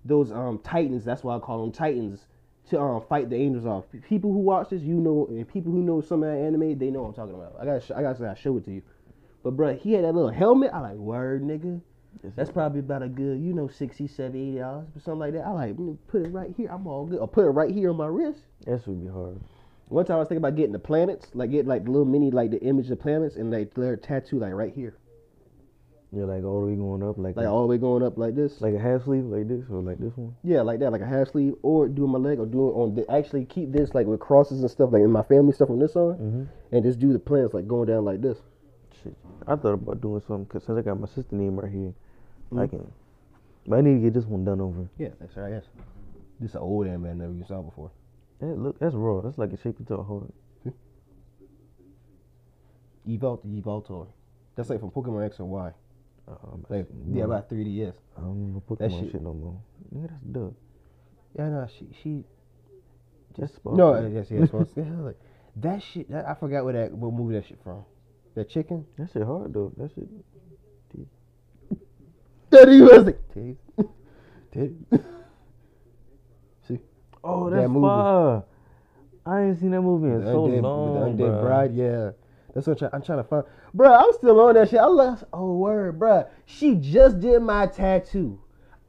[0.05, 1.03] those um titans.
[1.05, 2.27] That's why I call them titans
[2.69, 3.85] to um fight the angels off.
[4.07, 6.89] People who watch this, you know, and people who know some of that anime, they
[6.91, 7.55] know what I'm talking about.
[7.59, 8.81] I gotta sh- I gotta I show it to you.
[9.43, 10.71] But bruh, he had that little helmet.
[10.73, 11.81] I like word nigga.
[12.23, 15.33] Yes, That's probably about a good, you know, 60, 70, 80 dollars, but something like
[15.33, 15.45] that.
[15.45, 15.75] I like
[16.07, 16.69] put it right here.
[16.71, 17.19] I'm all good.
[17.19, 18.39] Or put it right here on my wrist.
[18.65, 19.41] that should be hard.
[19.89, 22.31] One time I was thinking about getting the planets, like get like the little mini,
[22.31, 24.95] like the image of planets, and like their tattoo like right here,
[26.11, 28.17] Yeah, like all the way going up, like like a, all the way going up
[28.17, 28.59] like this.
[28.61, 30.35] like a half sleeve, like this, or like this one.
[30.43, 32.71] Yeah, like that, like a half sleeve, or do it my leg, or do it
[32.73, 35.69] on the, actually keep this like with crosses and stuff, like in my family stuff
[35.69, 36.43] on this side, Mm-hmm.
[36.71, 38.39] and just do the planets like going down like this.
[39.03, 39.15] Shit,
[39.45, 41.93] I thought about doing something because since I got my sister name right here,
[42.53, 42.69] I Mhm.
[42.69, 42.91] can
[43.67, 44.89] But I need to get this one done over.
[44.97, 45.51] Yeah, that's right.
[45.51, 45.65] Yes.
[46.39, 47.91] This is an old man I never you saw before.
[48.43, 49.21] Yeah, look, that's raw.
[49.21, 50.29] That's like a shape into a whole.
[53.07, 54.07] Evol Evoltor.
[54.55, 55.71] That's like from Pokemon X and Y.
[56.27, 57.93] Um, Like yeah, about 3DS.
[58.17, 59.59] I don't That Pokemon shit- shit, no more.
[59.93, 60.53] Nigga, that's duck.
[61.37, 62.23] Yeah, no, she she
[63.37, 64.05] That's no, sparkly.
[64.05, 64.67] uh, yes, yes, yes.
[64.75, 65.19] yeah, like,
[65.57, 66.09] that shit.
[66.11, 67.83] That, I forgot where that what movie that shit from.
[68.35, 68.85] That chicken.
[68.97, 69.71] That shit hard though.
[69.77, 70.07] That shit.
[72.51, 73.57] Teddy was like Teddy,
[74.53, 74.75] Teddy.
[77.23, 77.85] Oh, That that's movie.
[77.87, 78.43] fire.
[79.25, 81.41] I ain't seen that movie in The so Undead- long, the Undead bruh.
[81.41, 81.73] Bride.
[81.73, 82.11] Yeah,
[82.53, 83.43] that's what I'm, try, I'm trying to find.
[83.73, 84.79] Bro, I'm still on that shit.
[84.79, 85.19] I look.
[85.31, 86.25] Oh word, bro.
[86.45, 88.39] She just did my tattoo.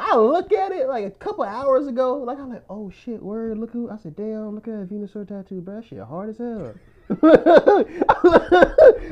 [0.00, 2.14] I look at it like a couple hours ago.
[2.16, 3.58] Like I'm like, oh shit, word.
[3.58, 3.88] Look who.
[3.90, 4.56] I said, damn.
[4.56, 5.76] Look at that Venusaur tattoo, bro.
[5.76, 6.74] That shit hard as hell.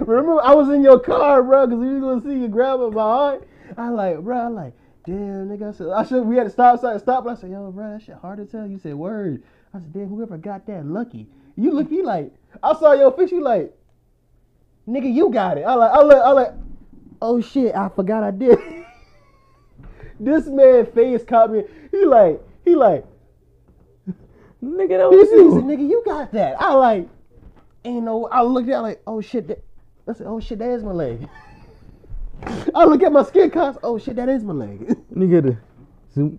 [0.01, 3.03] Remember, I was in your car, bro, because we was gonna see you grab my
[3.03, 3.47] heart.
[3.77, 4.39] I like, bro.
[4.39, 4.73] I like,
[5.05, 5.71] damn, nigga.
[5.71, 6.25] I said, I should.
[6.25, 7.25] We had to stop, stop, stop.
[7.25, 8.67] But I said, yo, bro, that shit hard to tell.
[8.67, 9.43] You said, word.
[9.75, 11.29] I said, damn, whoever got that lucky.
[11.57, 12.33] You look, you like,
[12.63, 13.31] I saw your fish.
[13.31, 13.75] You like,
[14.89, 15.63] nigga, you got it.
[15.63, 16.53] I like, I like, I like.
[17.21, 18.59] Oh shit, I forgot I did.
[20.21, 21.63] this man face caught me.
[21.91, 23.05] He like, he like.
[24.63, 26.61] Nigga, that He was said, said, nigga, you got that.
[26.61, 27.09] I like,
[27.85, 28.27] ain't no.
[28.27, 29.63] I looked at it like, oh shit, that.
[30.09, 31.29] I said, oh shit, that is my leg.
[32.75, 33.79] I look at my skin cast.
[33.83, 34.81] Oh shit, that is my leg.
[35.15, 35.57] Nigga, the
[36.15, 36.39] zoom.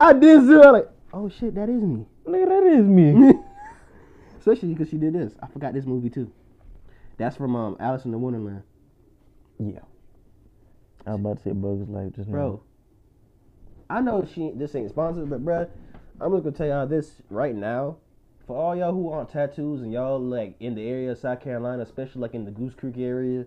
[0.00, 0.72] I did zero.
[0.72, 2.06] like, oh shit, that is me.
[2.26, 3.34] Nigga, that is me.
[4.38, 5.34] Especially because she did this.
[5.42, 6.30] I forgot this movie too.
[7.16, 8.62] That's from um Alice in the Wonderland.
[9.58, 9.80] yeah.
[11.06, 12.34] I was about to say Bugs Life just now.
[12.34, 12.62] Bro,
[13.90, 15.68] I know she this ain't sponsored, but bro,
[16.20, 17.96] I'm just gonna tell y'all this right now.
[18.46, 21.82] For all y'all who want tattoos and y'all like in the area of South Carolina,
[21.82, 23.46] especially like in the Goose Creek area,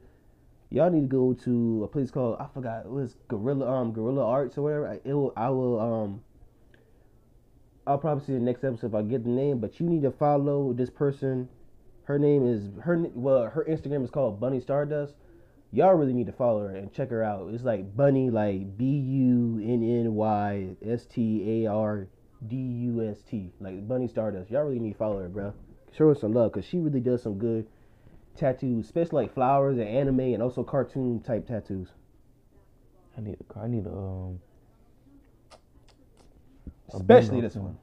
[0.75, 4.25] y'all need to go to a place called I forgot it was Gorilla um Gorilla
[4.25, 4.87] Arts or whatever.
[4.89, 6.21] I- It will I will um
[7.87, 10.11] I'll probably see the next episode if I get the name, but you need to
[10.11, 11.49] follow this person.
[12.03, 15.15] Her name is her well her Instagram is called Bunny Stardust
[15.71, 17.53] y'all really need to follow her and check her out.
[17.53, 22.07] It's like Bunny, like B U N N Y S T A R
[22.47, 24.49] D U S T, like Bunny Stardust.
[24.49, 25.53] Y'all really need to follow her, bro.
[25.97, 27.67] Show her some love because she really does some good
[28.35, 31.89] tattoos, especially like flowers and anime and also cartoon type tattoos.
[33.17, 33.63] I need a car.
[33.63, 34.39] I need a um.
[36.93, 37.77] a Especially this one.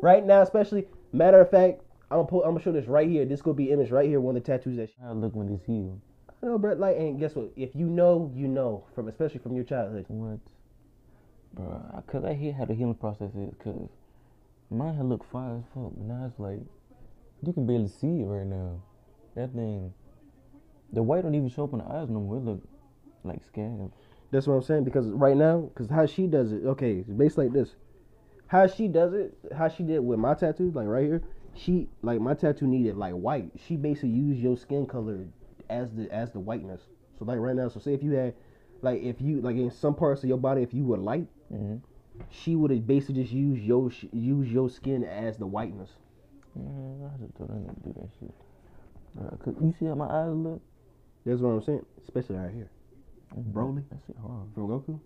[0.00, 3.24] Right now, especially matter of fact, I'm gonna put, I'm gonna show this right here.
[3.24, 4.20] This gonna be image right here.
[4.20, 6.00] One of the tattoos that she, I look when it's healed.
[6.42, 6.74] I know, bro.
[6.74, 7.50] Like, and guess what?
[7.56, 10.04] If you know, you know from especially from your childhood.
[10.08, 10.38] What?
[11.54, 13.54] Bro, I, cause I hear how the healing process is.
[13.62, 13.88] Cause
[14.70, 15.92] mine had looked fine as fuck.
[15.96, 16.60] but Now it's like
[17.46, 18.82] you can barely see it right now.
[19.34, 19.92] That thing,
[20.92, 22.36] the white don't even show up in the eyes no more.
[22.36, 22.62] It look
[23.24, 23.92] like scabs.
[24.30, 27.46] That's what I'm saying because right now, because how she does it, okay, it's basically
[27.46, 27.76] like this.
[28.46, 31.22] How she does it, how she did with my tattoo, like right here,
[31.54, 33.50] she like my tattoo needed like white.
[33.66, 35.26] She basically used your skin color
[35.70, 36.82] as the as the whiteness.
[37.18, 38.34] So like right now, so say if you had
[38.82, 41.76] like if you like in some parts of your body, if you were light, Mm-hmm.
[42.30, 45.90] she would have basically just used your use your skin as the whiteness.
[46.56, 48.34] Man, I just told not to do that shit.
[49.44, 50.60] Cause you see how my eyes look?
[51.24, 52.68] That's what I'm saying, especially right here
[53.36, 53.82] Broly?
[53.90, 54.48] That shit hard.
[54.54, 55.00] from Goku.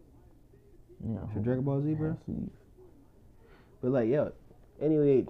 [1.05, 1.33] Yeah.
[1.33, 2.17] From Dragon Ball Z, bro.
[3.83, 4.29] But like, yeah.
[4.83, 5.27] Anyway,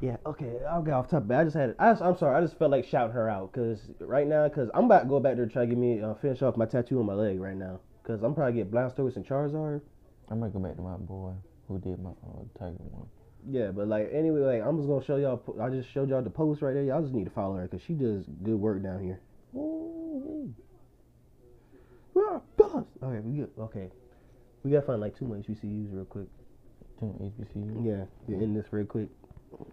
[0.00, 0.16] yeah.
[0.24, 1.30] Okay, I'll get off topic.
[1.32, 1.74] I just had.
[1.78, 2.36] I I'm sorry.
[2.36, 5.20] I just felt like shouting her out because right now, because I'm about to go
[5.20, 7.40] back there to try to get me uh, finish off my tattoo on my leg
[7.40, 7.80] right now.
[8.02, 9.80] Because I'm probably get Blastoise and Charizard.
[10.30, 11.32] I might go back to my boy
[11.68, 13.08] who did my uh, Tiger one.
[13.50, 15.42] Yeah, but like anyway, like I'm just gonna show y'all.
[15.60, 16.84] I just showed y'all the post right there.
[16.84, 19.20] Y'all just need to follow her because she does good work down here.
[23.02, 23.90] Okay, we get okay.
[24.62, 26.28] We gotta find like two more HBCUs real quick.
[27.00, 27.84] Turn HBCU.
[27.84, 29.08] Yeah, to end this real quick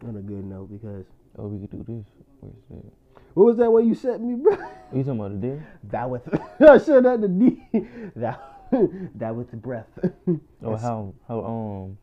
[0.04, 1.06] on a good note because
[1.38, 2.06] Oh, we could do this.
[2.40, 2.92] Where's that?
[3.34, 4.58] what was that way you sent me, bro?
[4.94, 5.62] You talking about the D?
[5.86, 6.28] That with
[6.62, 7.62] I should have the D.
[8.16, 8.42] That
[9.16, 9.88] that with the breath.
[10.62, 11.98] Or how how um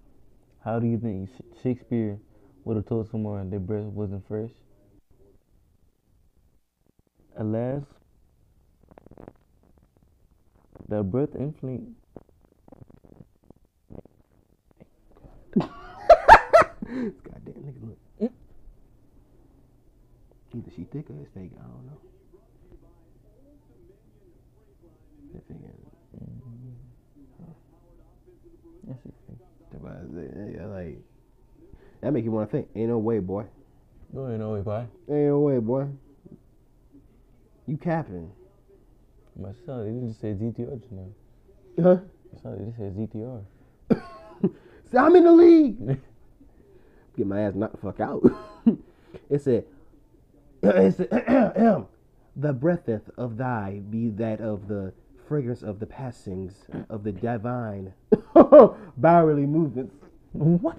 [0.69, 1.31] how do you think
[1.63, 2.19] Shakespeare
[2.65, 4.51] would have told someone their breath wasn't fresh?
[7.39, 7.83] Alas,
[10.87, 11.81] the breath inflate.
[15.59, 15.95] Goddamn
[17.65, 17.99] nigga, look.
[20.55, 21.53] Either she thick or it's fake.
[21.59, 21.99] I don't know.
[25.33, 25.89] That thing is-
[29.99, 30.55] That's it.
[30.55, 30.99] Yeah, like
[32.09, 32.69] that make you want to think.
[32.75, 33.45] Ain't no way, boy.
[34.15, 34.87] Go ahead, no way, bye.
[35.11, 35.89] Ain't no way, boy.
[37.67, 38.31] You capping?
[39.39, 41.09] My son, he just said DTR just now.
[41.83, 41.99] Huh?
[42.43, 43.45] So this says ZTR.
[44.91, 45.87] Say, I'm in the league.
[47.19, 48.23] Get my ass knocked the fuck out.
[49.29, 49.65] it said,
[50.63, 51.89] it said um,
[52.37, 54.95] the breatheth of thy be that of the
[55.29, 56.55] fragrance of the passings
[56.89, 57.93] of the divine
[58.35, 59.95] bowerly movements.
[60.33, 60.79] What?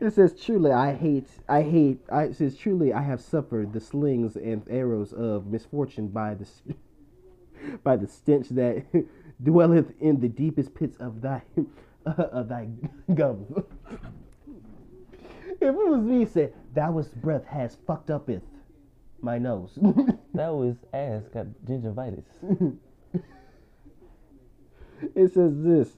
[0.00, 3.80] It says truly I hate I hate I it says truly I have suffered the
[3.80, 6.46] slings and arrows of misfortune by the
[7.82, 8.84] by the stench that
[9.42, 11.42] dwelleth in the deepest pits of thy
[12.06, 12.68] of thy
[13.14, 13.50] gums.
[15.48, 18.42] if it was me, said that was breath has fucked up with
[19.20, 19.78] my nose.
[20.34, 22.76] That was ass got gingivitis.
[25.14, 25.96] it says this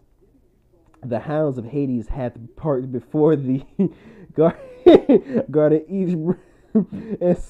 [1.04, 3.62] the hounds of hades hath parked before the
[4.34, 6.14] garden garden each
[6.74, 7.46] and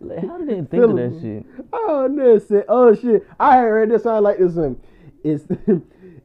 [0.00, 1.46] Like, how did they think of that shit?
[1.72, 3.26] oh no shit oh shit.
[3.40, 4.06] I heard this.
[4.06, 4.76] I like this one.
[5.24, 5.46] Is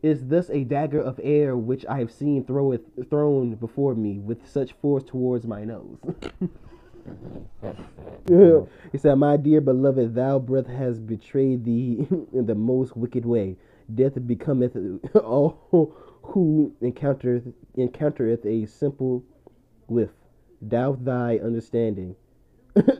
[0.03, 4.47] is thus a dagger of air which i have seen throweth thrown before me with
[4.47, 5.97] such force towards my nose.
[8.91, 13.57] He said, My dear beloved, thou breath has betrayed thee in the most wicked way.
[13.93, 14.75] Death becometh
[15.15, 19.23] all who encountereth encountereth a simple
[19.87, 20.09] whiff.
[20.65, 22.15] Doth thy understanding.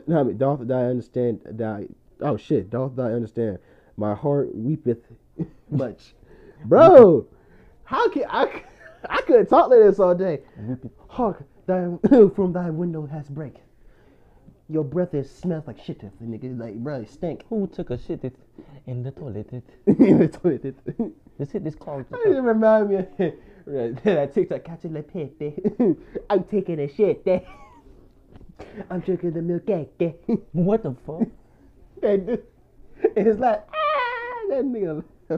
[0.06, 1.88] no, I mean, doth thy understand thy
[2.20, 3.58] oh shit, doth thy understand.
[3.96, 5.06] My heart weepeth
[5.70, 6.14] much.
[6.64, 7.26] Bro,
[7.84, 8.62] how can I
[9.10, 10.40] I couldn't talk like this all day.
[11.08, 11.88] Hark, thy
[12.34, 13.56] from thy window has break.
[14.68, 16.58] Your breath is smells like shit, The nigga.
[16.58, 17.44] Like, bro, it stink.
[17.50, 18.34] Who took a shit it
[18.86, 19.52] in the toilet?
[19.52, 19.64] It
[19.98, 20.74] In the toilet.
[21.38, 22.06] this hit this clogged.
[22.24, 23.06] It remind me of
[24.04, 25.96] that TikTok catch the pet.
[26.30, 27.26] I'm taking a shit.
[28.90, 29.68] I'm drinking the milk.
[30.52, 31.28] What the fuck?
[32.02, 32.38] And
[33.16, 35.04] it's like, ah, that nigga.
[35.30, 35.34] Oh,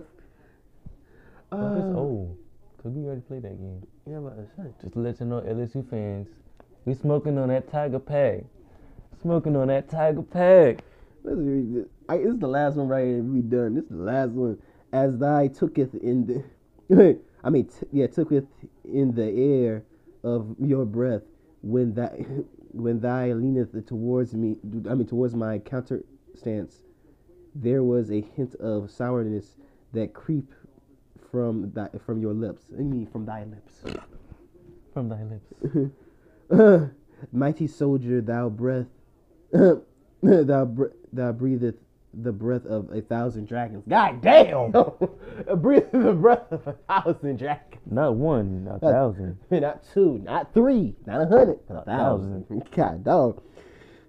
[1.76, 2.36] it's Uh, old.
[2.82, 3.86] Cause we already played that game.
[4.08, 6.28] yeah, but it's Just to let you know, LSU fans,
[6.84, 8.44] we smoking on that Tiger Pack.
[9.22, 10.84] Smoking on that Tiger Pack.
[11.24, 11.86] Let's read this.
[12.08, 13.22] I, this is the last one right here.
[13.22, 13.74] We done.
[13.74, 14.58] This is the last one.
[14.92, 16.44] As thy tooketh in
[16.88, 18.46] the, I mean, t- yeah, tooketh
[18.84, 19.82] in the air
[20.22, 21.22] of your breath
[21.62, 22.14] when that
[22.72, 24.56] when thy leaneth towards me.
[24.88, 26.04] I mean, towards my counter
[26.34, 26.82] stance.
[27.54, 29.56] There was a hint of sourness
[29.92, 30.52] that creep
[31.30, 32.64] from thy from your lips.
[32.72, 33.82] I mean, from thy lips.
[34.92, 36.92] From thy lips.
[37.32, 38.86] Mighty soldier, thou breath,
[40.22, 41.76] thou br- thou breatheth
[42.22, 43.84] the breath of a thousand dragons.
[43.88, 44.70] God damn!
[45.60, 47.82] breathe the breath of a thousand dragons.
[47.88, 49.38] Not one, not a thousand.
[49.50, 52.68] Not two, not three, not a hundred, a thousand.
[52.74, 53.42] God dog.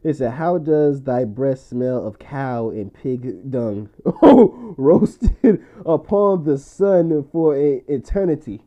[0.03, 3.89] It said, How does thy breath smell of cow and pig dung?
[4.21, 8.61] Oh, roasted upon the sun for a eternity.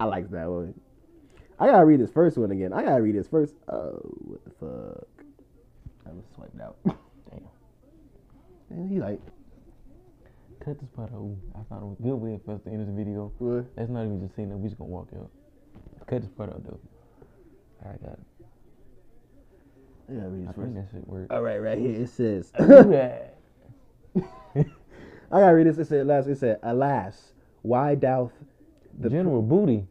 [0.00, 0.74] I like that one.
[1.58, 2.72] I gotta read this first one again.
[2.72, 3.54] I gotta read this first.
[3.68, 5.15] Oh, what the fuck?
[6.06, 6.76] I was swiped out.
[7.30, 7.40] Damn.
[8.70, 9.20] And he like,
[10.64, 11.18] Cut this part out.
[11.18, 13.32] Ooh, I found a good way for us to end this video.
[13.38, 13.66] what?
[13.76, 14.56] That's not even just saying that.
[14.56, 15.30] We just gonna walk out.
[16.06, 16.80] Cut this part out though.
[17.84, 18.20] Alright, got it.
[20.08, 21.32] I gotta read I this think that shit work.
[21.32, 22.52] All right, right here it says.
[22.58, 22.60] I
[25.30, 25.78] gotta read this.
[25.78, 26.26] It said last.
[26.28, 27.32] It said, "Alas,
[27.62, 28.32] why doth
[28.98, 29.86] the General Booty.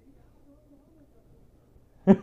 [2.06, 2.18] that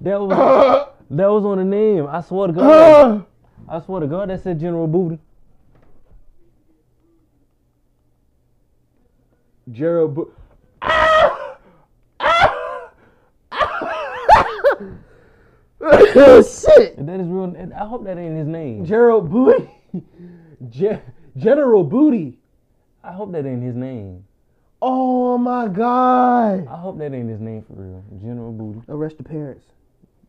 [0.00, 2.06] was that was on the name.
[2.06, 3.26] I swear to God.
[3.68, 5.18] I swear to God that said General Booty.
[9.70, 10.30] Gerald Bo-
[15.80, 17.44] Shit, And that is real.
[17.44, 18.84] and I hope that ain't his name.
[18.84, 19.70] Gerald Booty,
[20.70, 21.00] Ge-
[21.36, 22.38] General Booty.
[23.04, 24.24] I hope that ain't his name.
[24.82, 26.66] Oh my God!
[26.68, 28.04] I hope that ain't his name for real.
[28.20, 28.82] General Booty.
[28.88, 29.64] Arrest the parents.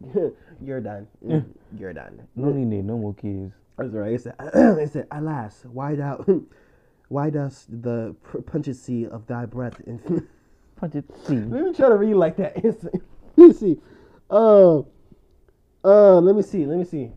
[0.62, 1.08] You're done.
[1.78, 2.28] You're done.
[2.36, 3.54] No need no more kids.
[3.78, 4.14] That's right.
[4.14, 6.26] It said, it said, alas, why thou,
[7.08, 10.28] why does the pr- pungency of thy breath and
[10.80, 10.94] Punch
[11.28, 12.58] Let me try to read like that.
[12.58, 12.86] It's-
[13.36, 13.78] let me see.
[14.30, 14.80] Uh,
[15.84, 16.66] uh, let me see.
[16.66, 17.12] Let me see.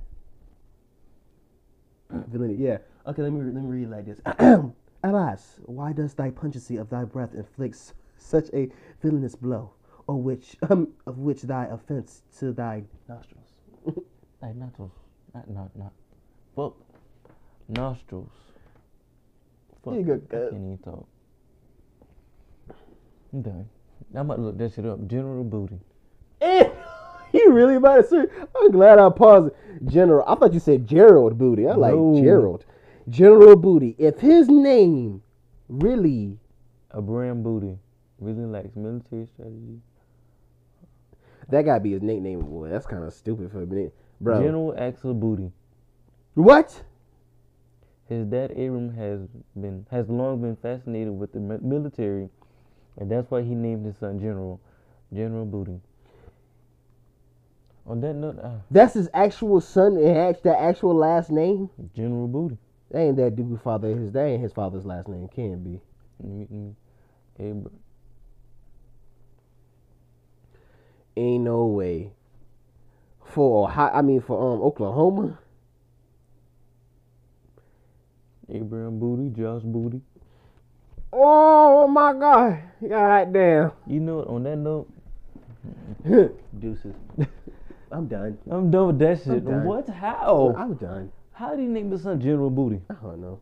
[2.11, 2.55] Villainy.
[2.55, 2.79] Yeah.
[3.07, 3.23] Okay.
[3.23, 4.21] Let me let me read like this.
[5.05, 8.69] Alas, why does thy pungency of thy breath inflict such a
[9.01, 9.73] villainous blow,
[10.07, 13.49] or which um, of which thy offense to thy nostrils?
[14.43, 14.91] Like nostrils.
[15.35, 15.93] Not not not.
[16.57, 16.75] Fuck.
[17.69, 18.29] Nostrils.
[19.85, 19.95] Fuck.
[19.95, 21.07] You go, I can't even talk.
[23.33, 23.69] I'm done.
[24.15, 25.07] I'm about to look that shit up.
[25.07, 25.79] General Booty.
[27.33, 28.25] You really about to say?
[28.55, 29.55] I'm glad I paused.
[29.87, 30.23] General.
[30.29, 31.67] I thought you said Gerald Booty.
[31.67, 32.21] I like No.
[32.21, 32.67] Gerald.
[33.09, 33.95] General Booty.
[33.99, 35.23] If his name
[35.69, 36.39] really
[36.95, 37.79] Abraham Booty
[38.19, 39.81] really likes military strategy.
[41.53, 42.69] That gotta be his nickname, boy.
[42.69, 44.43] That's kind of stupid for a minute, bro.
[44.43, 45.53] General Axel Booty.
[46.35, 46.83] what?
[48.09, 49.21] His dad Abram has
[49.55, 52.29] been has long been fascinated with the military,
[52.99, 54.61] and that's why he named his son General
[55.15, 55.81] General Booty.
[57.87, 61.69] On that note, uh, That's his actual son and act- that actual last name.
[61.95, 62.59] General Booty.
[62.91, 63.89] That ain't that dude father.
[63.89, 65.29] His that ain't his father's last name.
[65.29, 65.81] Can't be.
[66.23, 66.75] Me-
[67.39, 67.71] Abram.
[71.17, 72.13] Ain't no way.
[73.25, 75.39] For Ohio, I mean for um Oklahoma.
[78.49, 80.01] Abraham Booty, Josh Booty.
[81.13, 82.63] Oh my God!
[82.87, 83.73] God damn.
[83.87, 84.91] You know, what, on that note,
[86.59, 86.95] deuces.
[87.91, 88.39] I'm done.
[88.51, 89.45] I'm done with that shit.
[89.45, 89.65] done.
[89.65, 89.89] What?
[89.89, 90.55] How?
[90.57, 91.13] I'm done.
[91.33, 92.81] How do you name his son General Booty?
[92.89, 93.41] I don't know.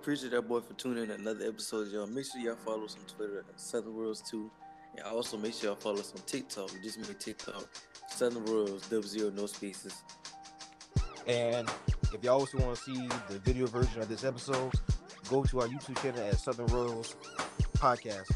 [0.00, 2.06] Appreciate that boy for tuning in another episode, y'all.
[2.06, 4.50] Make sure y'all follow us on Twitter at Southern Royals 2.
[4.96, 6.72] And also make sure y'all follow us on TikTok.
[6.72, 7.66] We just made TikTok.
[8.08, 10.02] Southern Royals, double zero, no spaces.
[11.26, 11.68] And
[12.12, 14.72] if y'all also want to see the video version of this episode,
[15.28, 17.16] go to our YouTube channel at Southern Royals
[17.74, 18.30] Podcast.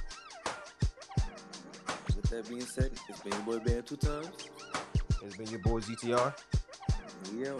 [2.16, 4.30] With that being said, it's been your boy Band two times.
[5.22, 6.34] It's been your boy ZTR.
[7.36, 7.52] Yeah.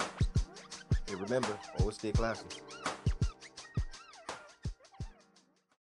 [1.10, 2.46] And remember, always stay classy.